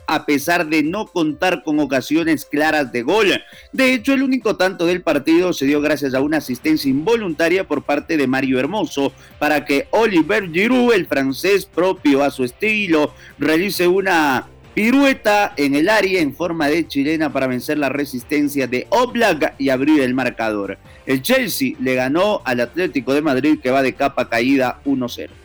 a 0.06 0.26
pesar 0.26 0.66
de 0.68 0.82
no 0.82 1.06
contar 1.06 1.62
con 1.62 1.80
ocasiones 1.80 2.44
claras 2.44 2.92
de 2.92 3.02
gol. 3.02 3.42
De 3.72 3.92
hecho, 3.92 4.12
el 4.12 4.22
único 4.22 4.56
tanto 4.56 4.86
del 4.86 5.02
partido 5.02 5.52
se 5.52 5.66
dio 5.66 5.80
gracias 5.80 6.14
a 6.14 6.20
una 6.20 6.38
asistencia 6.38 6.90
involuntaria 6.90 7.66
por 7.66 7.82
parte 7.82 8.16
de 8.16 8.26
Mario 8.26 8.58
Hermoso 8.58 9.12
para 9.38 9.64
que 9.64 9.86
Oliver 9.90 10.50
Giroud, 10.50 10.92
el 10.92 11.06
francés 11.06 11.66
propio 11.66 12.22
a 12.22 12.30
su 12.30 12.44
estilo, 12.44 13.12
realice 13.38 13.86
una 13.88 14.46
pirueta 14.74 15.54
en 15.56 15.76
el 15.76 15.88
área 15.88 16.20
en 16.20 16.34
forma 16.34 16.68
de 16.68 16.86
chilena 16.86 17.32
para 17.32 17.46
vencer 17.46 17.78
la 17.78 17.88
resistencia 17.88 18.66
de 18.66 18.86
Oblak 18.90 19.54
y 19.58 19.68
abrir 19.68 20.00
el 20.00 20.14
marcador. 20.14 20.78
El 21.06 21.22
Chelsea 21.22 21.74
le 21.80 21.94
ganó 21.94 22.42
al 22.44 22.60
Atlético 22.60 23.14
de 23.14 23.22
Madrid 23.22 23.60
que 23.62 23.70
va 23.70 23.82
de 23.82 23.94
capa 23.94 24.28
caída 24.28 24.80
1-0. 24.84 25.43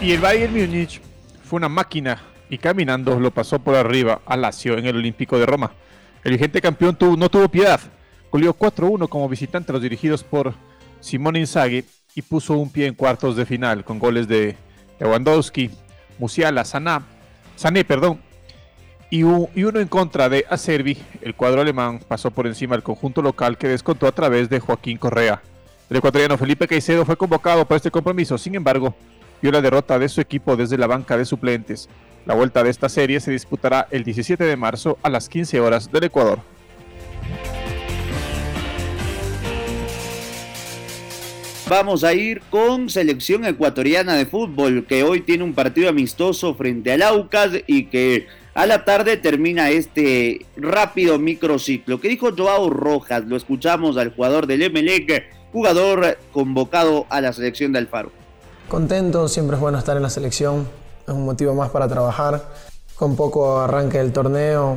Y 0.00 0.12
el 0.12 0.20
Bayern 0.20 0.52
Múnich 0.54 1.00
fue 1.42 1.56
una 1.56 1.68
máquina 1.68 2.22
y 2.48 2.58
caminando 2.58 3.18
lo 3.18 3.32
pasó 3.32 3.58
por 3.58 3.74
arriba 3.74 4.20
a 4.26 4.36
Lazio 4.36 4.78
en 4.78 4.86
el 4.86 4.96
Olímpico 4.96 5.38
de 5.38 5.46
Roma. 5.46 5.72
El 6.22 6.32
vigente 6.32 6.60
campeón 6.60 6.96
no 7.18 7.28
tuvo 7.28 7.48
piedad. 7.48 7.80
Goleó 8.30 8.56
4-1 8.56 9.08
como 9.08 9.28
visitante 9.28 9.72
los 9.72 9.82
dirigidos 9.82 10.22
por 10.22 10.54
Simone 11.00 11.40
Inzaghi 11.40 11.84
y 12.14 12.22
puso 12.22 12.54
un 12.54 12.70
pie 12.70 12.86
en 12.86 12.94
cuartos 12.94 13.34
de 13.34 13.44
final 13.44 13.84
con 13.84 13.98
goles 13.98 14.28
de 14.28 14.56
Lewandowski, 15.00 15.70
Musiala, 16.18 16.64
Saná, 16.64 17.02
Sané, 17.56 17.84
perdón, 17.84 18.20
y, 19.10 19.20
y, 19.20 19.22
uno 19.64 19.80
en 19.80 19.88
contra 19.88 20.28
de 20.28 20.44
Acerbi. 20.48 20.96
El 21.22 21.34
cuadro 21.34 21.60
alemán 21.60 22.00
pasó 22.06 22.30
por 22.30 22.46
encima 22.46 22.76
del 22.76 22.84
conjunto 22.84 23.20
local 23.20 23.58
que 23.58 23.66
descontó 23.66 24.06
a 24.06 24.12
través 24.12 24.48
de 24.48 24.60
Joaquín 24.60 24.96
Correa. 24.96 25.42
El 25.90 25.96
ecuatoriano 25.96 26.38
Felipe 26.38 26.68
Caicedo 26.68 27.04
fue 27.04 27.16
convocado 27.16 27.64
para 27.64 27.78
este 27.78 27.90
compromiso, 27.90 28.36
sin 28.38 28.54
embargo, 28.54 28.94
vio 29.40 29.52
la 29.52 29.60
derrota 29.60 29.98
de 29.98 30.08
su 30.08 30.20
equipo 30.20 30.56
desde 30.56 30.78
la 30.78 30.86
banca 30.86 31.16
de 31.16 31.24
suplentes. 31.24 31.88
La 32.26 32.34
vuelta 32.34 32.62
de 32.62 32.70
esta 32.70 32.88
serie 32.88 33.20
se 33.20 33.30
disputará 33.30 33.88
el 33.90 34.04
17 34.04 34.44
de 34.44 34.56
marzo 34.56 34.98
a 35.02 35.08
las 35.08 35.28
15 35.28 35.60
horas 35.60 35.90
del 35.90 36.04
Ecuador. 36.04 36.40
Vamos 41.68 42.02
a 42.02 42.14
ir 42.14 42.40
con 42.48 42.88
selección 42.88 43.44
ecuatoriana 43.44 44.14
de 44.14 44.24
fútbol 44.24 44.86
que 44.86 45.02
hoy 45.02 45.20
tiene 45.20 45.44
un 45.44 45.52
partido 45.52 45.90
amistoso 45.90 46.54
frente 46.54 46.92
al 46.92 47.02
Aucas 47.02 47.50
y 47.66 47.84
que 47.84 48.26
a 48.54 48.66
la 48.66 48.86
tarde 48.86 49.18
termina 49.18 49.68
este 49.68 50.46
rápido 50.56 51.18
microciclo. 51.18 52.00
¿Qué 52.00 52.08
dijo 52.08 52.34
Joao 52.34 52.70
Rojas? 52.70 53.26
Lo 53.26 53.36
escuchamos 53.36 53.98
al 53.98 54.14
jugador 54.14 54.46
del 54.46 54.62
Emelec, 54.62 55.30
jugador 55.52 56.18
convocado 56.32 57.06
a 57.10 57.20
la 57.20 57.34
selección 57.34 57.72
de 57.72 57.80
Alfaro. 57.80 58.17
Contento, 58.68 59.28
siempre 59.28 59.56
es 59.56 59.62
bueno 59.62 59.78
estar 59.78 59.96
en 59.96 60.02
la 60.02 60.10
selección, 60.10 60.68
es 61.06 61.14
un 61.14 61.24
motivo 61.24 61.54
más 61.54 61.70
para 61.70 61.88
trabajar. 61.88 62.42
Con 62.96 63.16
poco 63.16 63.60
arranque 63.60 63.96
del 63.96 64.12
torneo, 64.12 64.76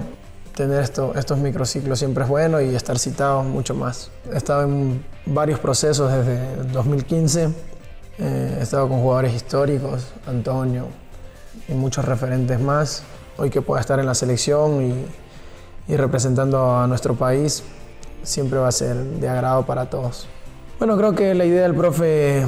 tener 0.56 0.82
esto, 0.82 1.14
estos 1.16 1.40
microciclos 1.40 2.00
siempre 2.00 2.24
es 2.24 2.30
bueno 2.30 2.62
y 2.62 2.74
estar 2.74 2.98
citado 2.98 3.44
mucho 3.44 3.76
más. 3.76 4.10
He 4.32 4.38
estado 4.38 4.64
en 4.64 5.04
varios 5.26 5.60
procesos 5.60 6.10
desde 6.10 6.54
el 6.54 6.72
2015, 6.72 7.50
eh, 8.18 8.58
he 8.60 8.64
estado 8.64 8.88
con 8.88 9.02
jugadores 9.02 9.34
históricos, 9.34 10.08
Antonio 10.26 10.88
y 11.68 11.74
muchos 11.74 12.06
referentes 12.06 12.62
más. 12.62 13.04
Hoy 13.38 13.50
que 13.50 13.62
pueda 13.62 13.82
estar 13.82 14.00
en 14.00 14.06
la 14.06 14.16
selección 14.16 14.86
y, 14.86 15.92
y 15.92 15.98
representando 15.98 16.78
a 16.78 16.88
nuestro 16.88 17.16
país, 17.16 17.64
siempre 18.24 18.58
va 18.58 18.70
a 18.70 18.72
ser 18.72 18.96
de 18.96 19.28
agrado 19.28 19.66
para 19.66 19.90
todos. 19.90 20.28
Bueno, 20.80 20.96
creo 20.96 21.14
que 21.14 21.34
la 21.34 21.44
idea 21.44 21.64
del 21.64 21.76
profe 21.76 22.46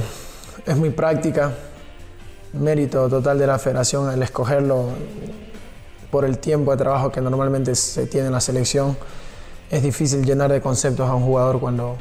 es 0.66 0.78
muy 0.78 0.90
práctica, 0.90 1.52
mérito 2.54 3.10
total 3.10 3.40
de 3.40 3.48
la 3.48 3.58
federación 3.58 4.12
el 4.12 4.22
escogerlo 4.22 4.90
por 6.12 6.26
el 6.26 6.38
tiempo 6.38 6.72
de 6.72 6.78
trabajo 6.78 7.12
que 7.12 7.22
normalmente 7.22 7.74
se 7.76 8.06
tiene 8.06 8.28
en 8.28 8.34
la 8.34 8.40
selección. 8.40 8.96
Es 9.72 9.82
difícil 9.82 10.24
llenar 10.24 10.52
de 10.52 10.62
conceptos 10.62 11.10
a 11.10 11.16
un 11.16 11.24
jugador 11.24 11.60
cuando 11.60 11.98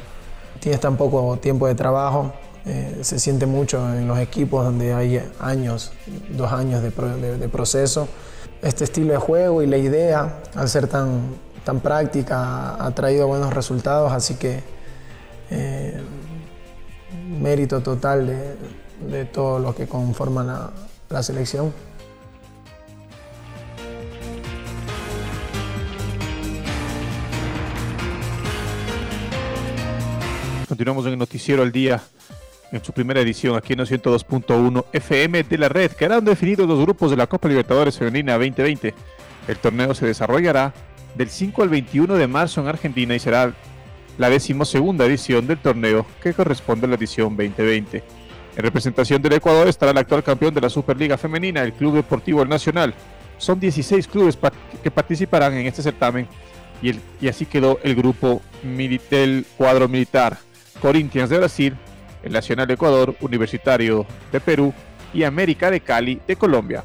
tienes 0.59 0.79
tan 0.79 0.95
poco 0.97 1.37
tiempo 1.37 1.67
de 1.67 1.73
trabajo. 1.73 2.31
Eh, 2.65 2.99
se 3.01 3.19
siente 3.19 3.45
mucho 3.45 3.77
en 3.93 4.07
los 4.07 4.19
equipos 4.19 4.63
donde 4.63 4.93
hay 4.93 5.19
años, 5.39 5.91
dos 6.29 6.51
años 6.53 6.83
de, 6.83 6.91
proceso. 7.49 8.07
Este 8.61 8.83
estilo 8.83 9.13
de 9.13 9.17
juego 9.17 9.63
y 9.63 9.67
la 9.67 9.77
idea, 9.77 10.43
al 10.55 10.69
ser 10.69 10.87
tan, 10.87 11.35
tan 11.65 11.79
práctica, 11.79 12.75
ha 12.75 12.91
traído 12.91 13.27
buenos 13.27 13.53
resultados, 13.53 14.13
así 14.13 14.35
que 14.35 14.61
eh, 15.49 15.99
mérito 17.43 17.81
total 17.81 18.25
de, 18.25 18.55
de 19.11 19.25
todos 19.25 19.61
los 19.61 19.75
que 19.75 19.85
conforman 19.85 20.47
la, 20.47 20.71
la 21.09 21.21
selección. 21.21 21.73
Continuamos 30.69 31.05
en 31.05 31.11
el 31.13 31.19
Noticiero 31.19 31.61
al 31.61 31.71
Día, 31.71 32.01
en 32.71 32.83
su 32.83 32.93
primera 32.93 33.19
edición 33.19 33.55
aquí 33.55 33.73
en 33.73 33.79
102.1 33.79 34.85
FM 34.93 35.43
de 35.43 35.57
la 35.57 35.69
red. 35.69 35.91
Quedaron 35.91 36.25
definidos 36.25 36.67
los 36.67 36.79
grupos 36.79 37.11
de 37.11 37.17
la 37.17 37.27
Copa 37.27 37.49
Libertadores 37.49 37.97
Femenina 37.97 38.33
2020. 38.33 38.93
El 39.49 39.57
torneo 39.57 39.93
se 39.93 40.05
desarrollará 40.05 40.73
del 41.15 41.29
5 41.29 41.61
al 41.61 41.69
21 41.69 42.15
de 42.15 42.27
marzo 42.27 42.61
en 42.61 42.67
Argentina 42.67 43.13
y 43.13 43.19
será 43.19 43.53
la 44.17 44.29
decimosegunda 44.29 45.05
edición 45.05 45.47
del 45.47 45.57
torneo 45.57 46.05
que 46.21 46.33
corresponde 46.33 46.85
a 46.85 46.89
la 46.89 46.95
edición 46.95 47.35
2020. 47.35 48.03
En 48.55 48.63
representación 48.63 49.21
del 49.21 49.33
Ecuador 49.33 49.67
estará 49.67 49.91
el 49.91 49.97
actual 49.97 50.23
campeón 50.23 50.53
de 50.53 50.61
la 50.61 50.69
Superliga 50.69 51.17
Femenina, 51.17 51.61
el 51.61 51.73
Club 51.73 51.95
Deportivo 51.95 52.45
Nacional. 52.45 52.93
Son 53.37 53.59
16 53.59 54.07
clubes 54.07 54.37
que 54.83 54.91
participarán 54.91 55.53
en 55.53 55.65
este 55.65 55.81
certamen 55.81 56.27
y, 56.81 57.27
así 57.27 57.45
quedó 57.45 57.79
el 57.83 57.95
grupo 57.95 58.41
del 59.09 59.45
cuadro 59.57 59.87
militar. 59.87 60.37
Corinthians 60.81 61.29
de 61.29 61.37
Brasil, 61.37 61.77
el 62.23 62.33
Nacional 62.33 62.67
de 62.67 62.73
Ecuador, 62.73 63.15
Universitario 63.21 64.05
de 64.31 64.39
Perú 64.39 64.73
y 65.13 65.23
América 65.23 65.71
de 65.71 65.79
Cali 65.79 66.19
de 66.27 66.35
Colombia. 66.35 66.83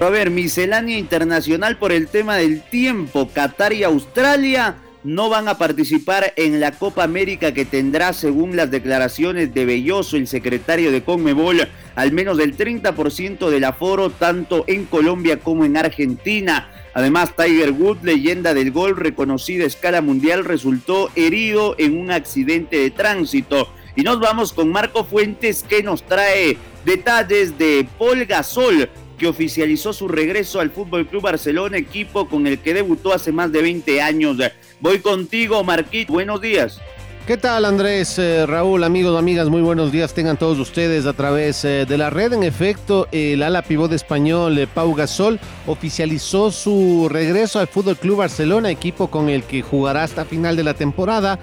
A 0.00 0.08
ver, 0.08 0.30
miscelánea 0.30 0.96
internacional 0.96 1.76
por 1.76 1.92
el 1.92 2.08
tema 2.08 2.36
del 2.36 2.62
tiempo. 2.62 3.28
Qatar 3.28 3.74
y 3.74 3.84
Australia 3.84 4.76
no 5.04 5.28
van 5.28 5.46
a 5.46 5.58
participar 5.58 6.32
en 6.36 6.58
la 6.58 6.72
Copa 6.72 7.04
América 7.04 7.52
que 7.52 7.66
tendrá, 7.66 8.14
según 8.14 8.56
las 8.56 8.70
declaraciones 8.70 9.52
de 9.52 9.66
Belloso, 9.66 10.16
el 10.16 10.26
secretario 10.26 10.90
de 10.90 11.02
Conmebol, 11.02 11.68
al 11.96 12.12
menos 12.12 12.38
del 12.38 12.56
30% 12.56 13.50
del 13.50 13.64
aforo, 13.64 14.08
tanto 14.08 14.64
en 14.68 14.86
Colombia 14.86 15.38
como 15.38 15.66
en 15.66 15.76
Argentina. 15.76 16.70
Además, 16.94 17.36
Tiger 17.36 17.72
Woods, 17.72 18.02
leyenda 18.02 18.54
del 18.54 18.70
gol 18.72 18.96
reconocida 18.96 19.64
a 19.64 19.66
escala 19.66 20.00
mundial, 20.00 20.46
resultó 20.46 21.10
herido 21.14 21.74
en 21.76 21.98
un 21.98 22.10
accidente 22.10 22.78
de 22.78 22.90
tránsito. 22.90 23.68
Y 23.96 24.02
nos 24.02 24.18
vamos 24.18 24.54
con 24.54 24.70
Marco 24.70 25.04
Fuentes 25.04 25.62
que 25.62 25.82
nos 25.82 26.02
trae 26.04 26.56
detalles 26.86 27.58
de 27.58 27.86
Paul 27.98 28.24
Gasol, 28.24 28.88
que 29.20 29.28
oficializó 29.28 29.92
su 29.92 30.08
regreso 30.08 30.60
al 30.60 30.70
Fútbol 30.70 31.06
Club 31.06 31.22
Barcelona, 31.22 31.76
equipo 31.76 32.26
con 32.26 32.46
el 32.46 32.58
que 32.58 32.72
debutó 32.72 33.12
hace 33.12 33.32
más 33.32 33.52
de 33.52 33.60
20 33.60 34.00
años. 34.00 34.38
Voy 34.80 35.00
contigo, 35.00 35.62
Marquito. 35.62 36.14
Buenos 36.14 36.40
días. 36.40 36.80
¿Qué 37.26 37.36
tal 37.36 37.66
Andrés, 37.66 38.18
eh, 38.18 38.46
Raúl, 38.46 38.82
amigos, 38.82 39.18
amigas? 39.18 39.50
Muy 39.50 39.60
buenos 39.60 39.92
días 39.92 40.14
tengan 40.14 40.38
todos 40.38 40.58
ustedes 40.58 41.04
a 41.04 41.12
través 41.12 41.66
eh, 41.66 41.84
de 41.86 41.98
la 41.98 42.08
red. 42.08 42.32
En 42.32 42.44
efecto, 42.44 43.08
el 43.12 43.42
ala 43.42 43.60
pivot 43.60 43.92
español 43.92 44.58
eh, 44.58 44.66
Pau 44.66 44.94
Gasol 44.94 45.38
oficializó 45.66 46.50
su 46.50 47.06
regreso 47.10 47.58
al 47.58 47.68
Fútbol 47.68 47.98
Club 47.98 48.16
Barcelona, 48.16 48.70
equipo 48.70 49.08
con 49.08 49.28
el 49.28 49.44
que 49.44 49.60
jugará 49.60 50.02
hasta 50.02 50.24
final 50.24 50.56
de 50.56 50.64
la 50.64 50.72
temporada. 50.72 51.38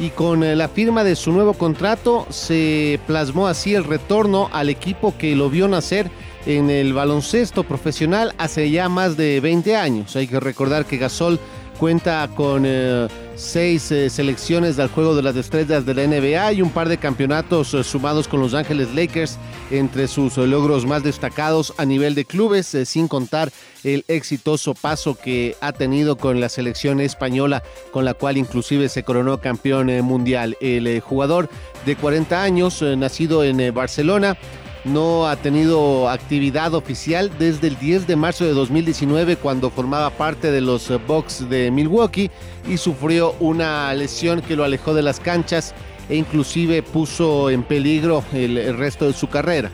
Y 0.00 0.08
con 0.10 0.40
la 0.56 0.68
firma 0.68 1.04
de 1.04 1.14
su 1.14 1.30
nuevo 1.30 1.52
contrato 1.52 2.26
se 2.30 2.98
plasmó 3.06 3.46
así 3.46 3.74
el 3.74 3.84
retorno 3.84 4.48
al 4.50 4.68
equipo 4.70 5.14
que 5.16 5.36
lo 5.36 5.50
vio 5.50 5.68
nacer 5.68 6.10
en 6.46 6.70
el 6.70 6.92
baloncesto 6.92 7.64
profesional 7.64 8.34
hace 8.38 8.70
ya 8.70 8.88
más 8.88 9.16
de 9.16 9.40
20 9.40 9.76
años. 9.76 10.16
Hay 10.16 10.26
que 10.26 10.40
recordar 10.40 10.86
que 10.86 10.98
Gasol 10.98 11.38
cuenta 11.80 12.28
con 12.36 12.64
eh, 12.66 13.08
seis 13.36 13.90
eh, 13.90 14.10
selecciones 14.10 14.76
del 14.76 14.88
juego 14.88 15.16
de 15.16 15.22
las 15.22 15.34
estrellas 15.34 15.86
de 15.86 15.94
la 15.94 16.06
NBA 16.06 16.52
y 16.52 16.60
un 16.60 16.68
par 16.68 16.90
de 16.90 16.98
campeonatos 16.98 17.72
eh, 17.72 17.82
sumados 17.82 18.28
con 18.28 18.38
Los 18.38 18.52
Ángeles 18.52 18.94
Lakers 18.94 19.38
entre 19.70 20.06
sus 20.06 20.36
logros 20.36 20.84
más 20.84 21.02
destacados 21.02 21.72
a 21.78 21.86
nivel 21.86 22.14
de 22.14 22.26
clubes, 22.26 22.76
sin 22.84 23.08
contar 23.08 23.50
el 23.82 24.04
exitoso 24.08 24.74
paso 24.74 25.14
que 25.14 25.56
ha 25.62 25.72
tenido 25.72 26.18
con 26.18 26.38
la 26.38 26.50
selección 26.50 27.00
española, 27.00 27.62
con 27.92 28.04
la 28.04 28.12
cual 28.12 28.36
inclusive 28.36 28.90
se 28.90 29.02
coronó 29.02 29.40
campeón 29.40 29.86
mundial. 30.02 30.58
El 30.60 31.00
jugador 31.00 31.48
de 31.86 31.96
40 31.96 32.42
años, 32.42 32.82
nacido 32.82 33.42
en 33.42 33.72
Barcelona, 33.72 34.36
no 34.84 35.28
ha 35.28 35.36
tenido 35.36 36.08
actividad 36.08 36.74
oficial 36.74 37.30
desde 37.38 37.68
el 37.68 37.78
10 37.78 38.06
de 38.06 38.16
marzo 38.16 38.44
de 38.44 38.52
2019 38.52 39.36
cuando 39.36 39.70
formaba 39.70 40.10
parte 40.10 40.50
de 40.50 40.60
los 40.60 40.90
Bucks 41.06 41.48
de 41.48 41.70
Milwaukee 41.70 42.30
y 42.68 42.76
sufrió 42.76 43.34
una 43.40 43.92
lesión 43.94 44.40
que 44.40 44.56
lo 44.56 44.64
alejó 44.64 44.94
de 44.94 45.02
las 45.02 45.20
canchas 45.20 45.74
e 46.08 46.16
inclusive 46.16 46.82
puso 46.82 47.50
en 47.50 47.62
peligro 47.62 48.24
el, 48.32 48.76
resto 48.76 49.06
de 49.06 49.12
su 49.12 49.28
carrera. 49.28 49.70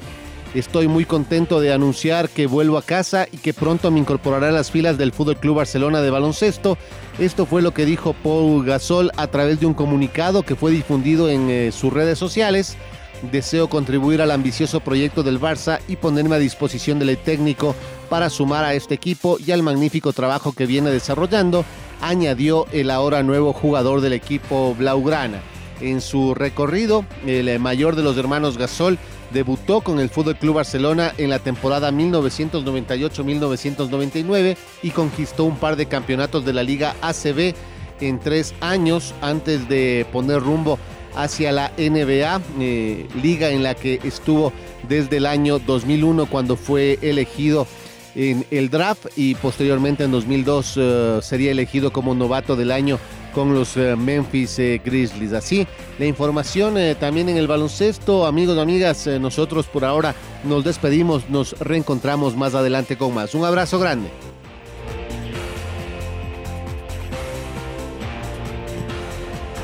Estoy 0.55 0.89
muy 0.89 1.05
contento 1.05 1.61
de 1.61 1.73
anunciar 1.73 2.29
que 2.31 2.47
vuelvo 2.47 2.79
a 2.79 2.83
casa 2.83 3.27
y 3.31 3.37
que 3.37 3.53
pronto 3.53 3.91
me 3.91 4.01
incorporaré 4.01 4.47
a 4.47 4.53
las 4.53 4.71
filas 4.71 4.97
del 4.97 5.13
Fútbol 5.13 5.37
Club 5.37 5.57
Barcelona 5.57 6.01
de 6.01 6.11
baloncesto. 6.11 6.79
Esto 7.19 7.45
fue 7.47 7.63
lo 7.63 7.75
que 7.75 7.85
dijo 7.85 8.15
Paul 8.15 8.65
Gasol 8.65 9.11
a 9.17 9.27
través 9.27 9.61
de 9.61 9.67
un 9.67 9.75
comunicado 9.75 10.45
que 10.45 10.57
fue 10.57 10.71
difundido 10.71 11.29
en 11.29 11.51
eh, 11.51 11.73
sus 11.73 11.93
redes 11.93 12.19
sociales. 12.19 12.77
Deseo 13.23 13.69
contribuir 13.69 14.21
al 14.21 14.31
ambicioso 14.31 14.81
proyecto 14.81 15.23
del 15.23 15.41
Barça 15.41 15.81
y 15.89 15.97
ponerme 15.97 16.37
a 16.37 16.39
disposición 16.39 16.99
del 16.99 17.17
técnico 17.17 17.75
para 18.09 18.31
sumar 18.31 18.65
a 18.65 18.75
este 18.75 18.95
equipo 18.95 19.39
y 19.45 19.53
al 19.53 19.63
magnífico 19.63 20.13
trabajo 20.13 20.53
que 20.53 20.67
viene 20.67 20.91
desarrollando, 20.91 21.65
añadió 22.01 22.67
el 22.73 22.91
ahora 22.91 23.23
nuevo 23.23 23.53
jugador 23.53 24.01
del 24.01 24.13
equipo 24.13 24.75
Blaugrana. 24.79 25.41
En 25.81 26.01
su 26.01 26.35
recorrido, 26.35 27.05
el 27.27 27.59
mayor 27.59 27.97
de 27.97 28.03
los 28.03 28.17
hermanos 28.17 28.57
Gasol 28.57 28.99
debutó 29.33 29.83
con 29.83 30.01
el 30.01 30.09
Fútbol 30.09 30.37
Club 30.37 30.55
Barcelona 30.57 31.13
en 31.19 31.29
la 31.31 31.39
temporada 31.39 31.91
1998-1999 31.91 34.57
y 34.83 34.91
conquistó 34.91 35.45
un 35.45 35.57
par 35.57 35.77
de 35.77 35.87
campeonatos 35.87 36.45
de 36.45 36.53
la 36.53 36.63
Liga 36.63 36.95
ACB 37.03 37.55
en 38.01 38.21
tres 38.21 38.55
años 38.61 39.15
antes 39.21 39.69
de 39.69 40.07
poner 40.13 40.41
rumbo 40.41 40.79
hacia 41.17 41.51
la 41.51 41.73
NBA, 41.77 42.41
eh, 42.61 43.09
liga 43.21 43.51
en 43.51 43.63
la 43.63 43.75
que 43.75 44.01
estuvo 44.05 44.53
desde 44.89 45.17
el 45.17 45.27
año 45.27 45.59
2001 45.59 46.27
cuando 46.27 46.57
fue 46.57 46.99
elegido 47.03 47.67
en 48.15 48.47
el 48.51 48.71
draft 48.71 49.07
y 49.17 49.35
posteriormente 49.35 50.05
en 50.05 50.13
2002 50.13 50.75
eh, 50.77 51.19
sería 51.23 51.51
elegido 51.51 51.93
como 51.93 52.15
novato 52.15 52.55
del 52.55 52.71
año 52.71 52.99
con 53.35 53.53
los 53.53 53.77
eh, 53.77 53.97
Memphis 53.97 54.59
Grizzlies. 54.85 55.33
Así, 55.33 55.67
la 55.99 56.07
información 56.07 56.77
también 57.01 57.29
en 57.29 57.37
el 57.37 57.47
baloncesto, 57.47 58.27
amigos 58.27 58.59
amigas, 58.59 59.07
nosotros 59.07 59.67
por 59.67 59.85
ahora 59.85 60.15
nos 60.45 60.65
despedimos, 60.65 61.29
nos 61.29 61.59
reencontramos 61.59 62.37
más 62.37 62.55
adelante 62.55 62.97
con 62.97 63.13
más. 63.13 63.35
Un 63.35 63.45
abrazo 63.45 63.79
grande. 63.79 64.11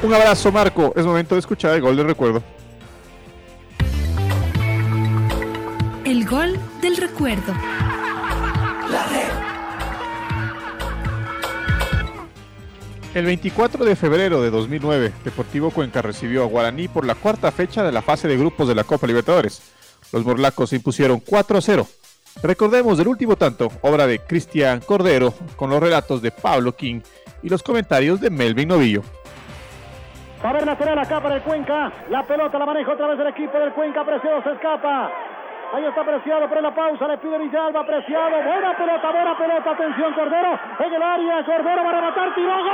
Un 0.02 0.12
abrazo 0.12 0.50
Marco, 0.50 0.92
es 0.96 1.06
momento 1.06 1.36
de 1.36 1.38
escuchar 1.38 1.74
el 1.76 1.80
gol 1.80 1.96
del 1.96 2.06
recuerdo. 2.06 2.42
El 6.04 6.26
gol 6.26 6.58
del 6.80 6.96
recuerdo. 6.96 7.54
El 13.14 13.26
24 13.26 13.84
de 13.84 13.94
febrero 13.94 14.42
de 14.42 14.50
2009, 14.50 15.12
Deportivo 15.22 15.70
Cuenca 15.70 16.02
recibió 16.02 16.42
a 16.42 16.46
Guaraní 16.46 16.88
por 16.88 17.06
la 17.06 17.14
cuarta 17.14 17.52
fecha 17.52 17.84
de 17.84 17.92
la 17.92 18.02
fase 18.02 18.26
de 18.26 18.36
grupos 18.36 18.66
de 18.66 18.74
la 18.74 18.84
Copa 18.84 19.06
Libertadores. 19.06 19.62
Los 20.12 20.24
morlacos 20.24 20.70
se 20.70 20.76
impusieron 20.76 21.20
4 21.20 21.58
a 21.58 21.60
0. 21.60 21.86
Recordemos 22.42 22.98
del 22.98 23.08
último 23.08 23.36
tanto, 23.36 23.70
obra 23.82 24.08
de 24.08 24.18
Cristian 24.18 24.80
Cordero, 24.80 25.32
con 25.54 25.70
los 25.70 25.80
relatos 25.80 26.22
de 26.22 26.32
Pablo 26.32 26.74
King 26.74 27.02
y 27.42 27.50
los 27.50 27.62
comentarios 27.62 28.20
de 28.20 28.30
Melvin 28.30 28.68
Novillo. 28.68 29.02
Saber 30.42 30.66
natural 30.66 30.98
acá 30.98 31.20
para 31.20 31.36
el 31.36 31.42
Cuenca. 31.42 31.92
La 32.10 32.24
pelota 32.24 32.58
la 32.58 32.66
maneja 32.66 32.92
otra 32.92 33.06
vez 33.06 33.20
el 33.20 33.28
equipo 33.28 33.56
del 33.58 33.72
Cuenca. 33.72 34.04
Preciado 34.04 34.42
se 34.42 34.50
escapa. 34.50 35.08
Ahí 35.72 35.84
está 35.84 36.04
Preciado, 36.04 36.48
pero 36.48 36.60
la 36.60 36.74
pausa 36.74 37.08
le 37.08 37.16
pide 37.16 37.38
Villalba, 37.38 37.86
Preciado, 37.86 38.42
buena 38.42 38.76
pelota, 38.76 39.10
buena 39.10 39.38
pelota, 39.38 39.70
atención 39.70 40.12
Cordero, 40.12 40.58
en 40.80 40.92
el 40.92 41.02
área, 41.02 41.44
Cordero 41.44 41.82
va 41.82 41.88
a 41.88 41.92
rematar, 41.92 42.34
tiro, 42.34 42.52
gol. 42.52 42.72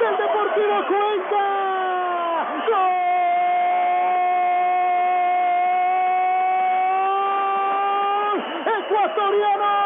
del 0.00 0.16
Deportivo 0.16 0.86
Cuenca. 0.88 1.54
¡Gol! 9.04 9.14
Ecuatoriano 9.14 9.84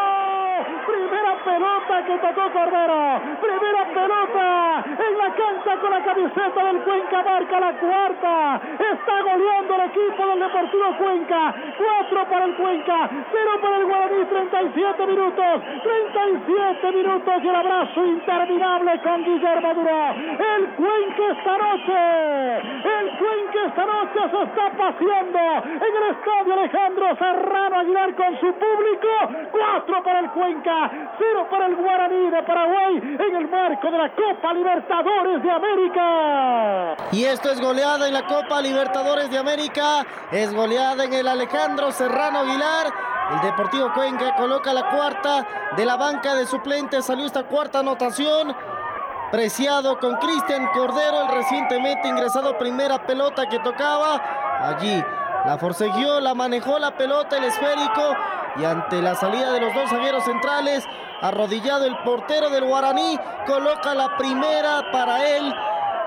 pelota 1.48 2.04
que 2.04 2.18
tocó 2.18 2.52
Cordero. 2.52 3.20
Primera 3.40 3.84
pelota 3.86 4.84
en 4.84 5.18
la 5.18 5.30
cancha 5.34 5.80
con 5.80 5.90
la 5.90 6.02
camiseta 6.02 6.64
del 6.64 6.78
Cuenca. 6.82 7.22
Marca 7.22 7.60
la 7.60 7.72
cuarta. 7.72 8.60
Está 8.92 9.22
goleando 9.22 9.74
el 9.74 9.80
equipo 9.90 10.26
del 10.26 10.38
Deportivo 10.40 10.96
Cuenca. 10.98 11.54
Cuatro 11.78 12.28
para 12.28 12.44
el 12.44 12.54
Cuenca. 12.54 13.10
Cero 13.32 13.58
para 13.60 13.76
el 13.78 13.84
Guaraní. 13.86 14.24
37 14.24 15.06
minutos. 15.06 15.62
37 15.82 16.92
minutos 16.92 17.34
y 17.42 17.48
el 17.48 17.54
abrazo 17.54 18.06
interminable 18.06 19.00
con 19.00 19.24
Guillermo 19.24 19.74
Duro. 19.74 20.14
El 20.56 20.68
Cuenca 20.76 21.22
esta 21.32 21.58
noche. 21.58 22.58
El 22.98 23.18
Cuenca 23.18 23.27
esta 23.66 23.84
noche 23.84 24.20
se 24.30 24.42
está 24.42 24.70
paseando 24.76 25.38
en 25.66 25.96
el 25.96 26.16
estadio 26.16 26.54
Alejandro 26.54 27.16
Serrano 27.16 27.78
Aguilar 27.80 28.14
con 28.14 28.40
su 28.40 28.52
público. 28.54 29.08
Cuatro 29.50 30.02
para 30.02 30.20
el 30.20 30.30
Cuenca. 30.30 30.90
Cero 31.18 31.46
para 31.50 31.66
el 31.66 31.76
Guaraní 31.76 32.30
de 32.30 32.42
Paraguay 32.42 32.96
en 32.96 33.36
el 33.36 33.48
marco 33.48 33.90
de 33.90 33.98
la 33.98 34.10
Copa 34.10 34.52
Libertadores 34.54 35.42
de 35.42 35.50
América. 35.50 36.96
Y 37.12 37.24
esto 37.24 37.50
es 37.50 37.60
goleada 37.60 38.06
en 38.06 38.14
la 38.14 38.26
Copa 38.26 38.60
Libertadores 38.60 39.30
de 39.30 39.38
América, 39.38 40.04
es 40.30 40.54
goleada 40.54 41.04
en 41.04 41.12
el 41.12 41.28
Alejandro 41.28 41.90
Serrano 41.90 42.40
Aguilar. 42.40 42.86
El 43.32 43.40
Deportivo 43.42 43.92
Cuenca 43.92 44.34
coloca 44.36 44.72
la 44.72 44.88
cuarta 44.88 45.46
de 45.76 45.84
la 45.84 45.96
banca 45.96 46.34
de 46.34 46.46
suplentes, 46.46 47.04
salió 47.04 47.26
esta 47.26 47.44
cuarta 47.44 47.80
anotación. 47.80 48.54
Preciado 49.30 49.98
con 49.98 50.16
Cristian 50.16 50.68
Cordero, 50.72 51.22
el 51.22 51.28
recientemente 51.28 52.08
ingresado 52.08 52.56
primera 52.56 53.06
pelota 53.06 53.46
que 53.46 53.58
tocaba. 53.58 54.22
Allí 54.62 55.04
la 55.44 55.58
forcejeó, 55.58 56.18
la 56.20 56.34
manejó 56.34 56.78
la 56.78 56.96
pelota, 56.96 57.36
el 57.36 57.44
esférico. 57.44 58.14
Y 58.56 58.64
ante 58.64 59.02
la 59.02 59.14
salida 59.14 59.52
de 59.52 59.60
los 59.60 59.74
dos 59.74 59.90
zagueros 59.90 60.24
centrales, 60.24 60.84
arrodillado 61.20 61.84
el 61.84 61.98
portero 61.98 62.48
del 62.48 62.64
Guaraní, 62.64 63.18
coloca 63.46 63.94
la 63.94 64.16
primera 64.16 64.90
para 64.90 65.22
él 65.26 65.54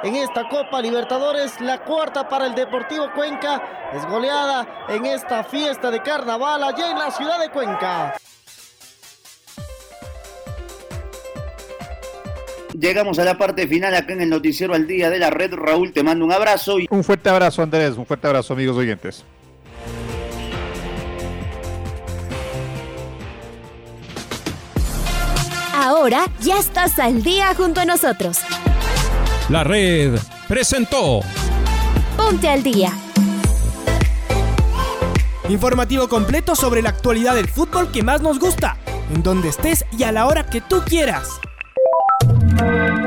en 0.03 0.15
esta 0.15 0.49
Copa 0.49 0.81
Libertadores, 0.81 1.61
la 1.61 1.83
cuarta 1.83 2.27
para 2.27 2.47
el 2.47 2.55
Deportivo 2.55 3.11
Cuenca, 3.13 3.61
es 3.93 4.03
goleada 4.07 4.65
en 4.89 5.05
esta 5.05 5.43
fiesta 5.43 5.91
de 5.91 6.01
carnaval 6.01 6.63
allá 6.63 6.89
en 6.89 6.97
la 6.97 7.11
ciudad 7.11 7.39
de 7.39 7.49
Cuenca. 7.51 8.15
Llegamos 12.77 13.19
a 13.19 13.25
la 13.25 13.37
parte 13.37 13.67
final 13.67 13.93
acá 13.95 14.13
en 14.13 14.21
el 14.21 14.29
noticiero 14.29 14.73
al 14.73 14.87
día 14.87 15.09
de 15.09 15.19
la 15.19 15.29
red. 15.29 15.53
Raúl, 15.53 15.91
te 15.91 16.03
mando 16.03 16.25
un 16.25 16.31
abrazo. 16.31 16.79
Y... 16.79 16.87
Un 16.89 17.03
fuerte 17.03 17.29
abrazo, 17.29 17.61
Andrés. 17.61 17.97
Un 17.97 18.05
fuerte 18.05 18.27
abrazo, 18.27 18.53
amigos 18.53 18.77
oyentes. 18.77 19.23
Ahora 25.73 26.25
ya 26.39 26.59
estás 26.59 26.99
al 26.99 27.23
día 27.23 27.53
junto 27.55 27.81
a 27.81 27.85
nosotros. 27.85 28.37
La 29.49 29.63
red 29.63 30.17
presentó. 30.47 31.21
Ponte 32.15 32.47
al 32.47 32.61
día. 32.61 32.93
Informativo 35.49 36.07
completo 36.07 36.55
sobre 36.55 36.81
la 36.81 36.89
actualidad 36.89 37.35
del 37.35 37.49
fútbol 37.49 37.91
que 37.91 38.03
más 38.03 38.21
nos 38.21 38.39
gusta, 38.39 38.77
en 39.13 39.23
donde 39.23 39.49
estés 39.49 39.83
y 39.97 40.03
a 40.03 40.13
la 40.13 40.27
hora 40.27 40.45
que 40.45 40.61
tú 40.61 40.81
quieras. 40.85 41.40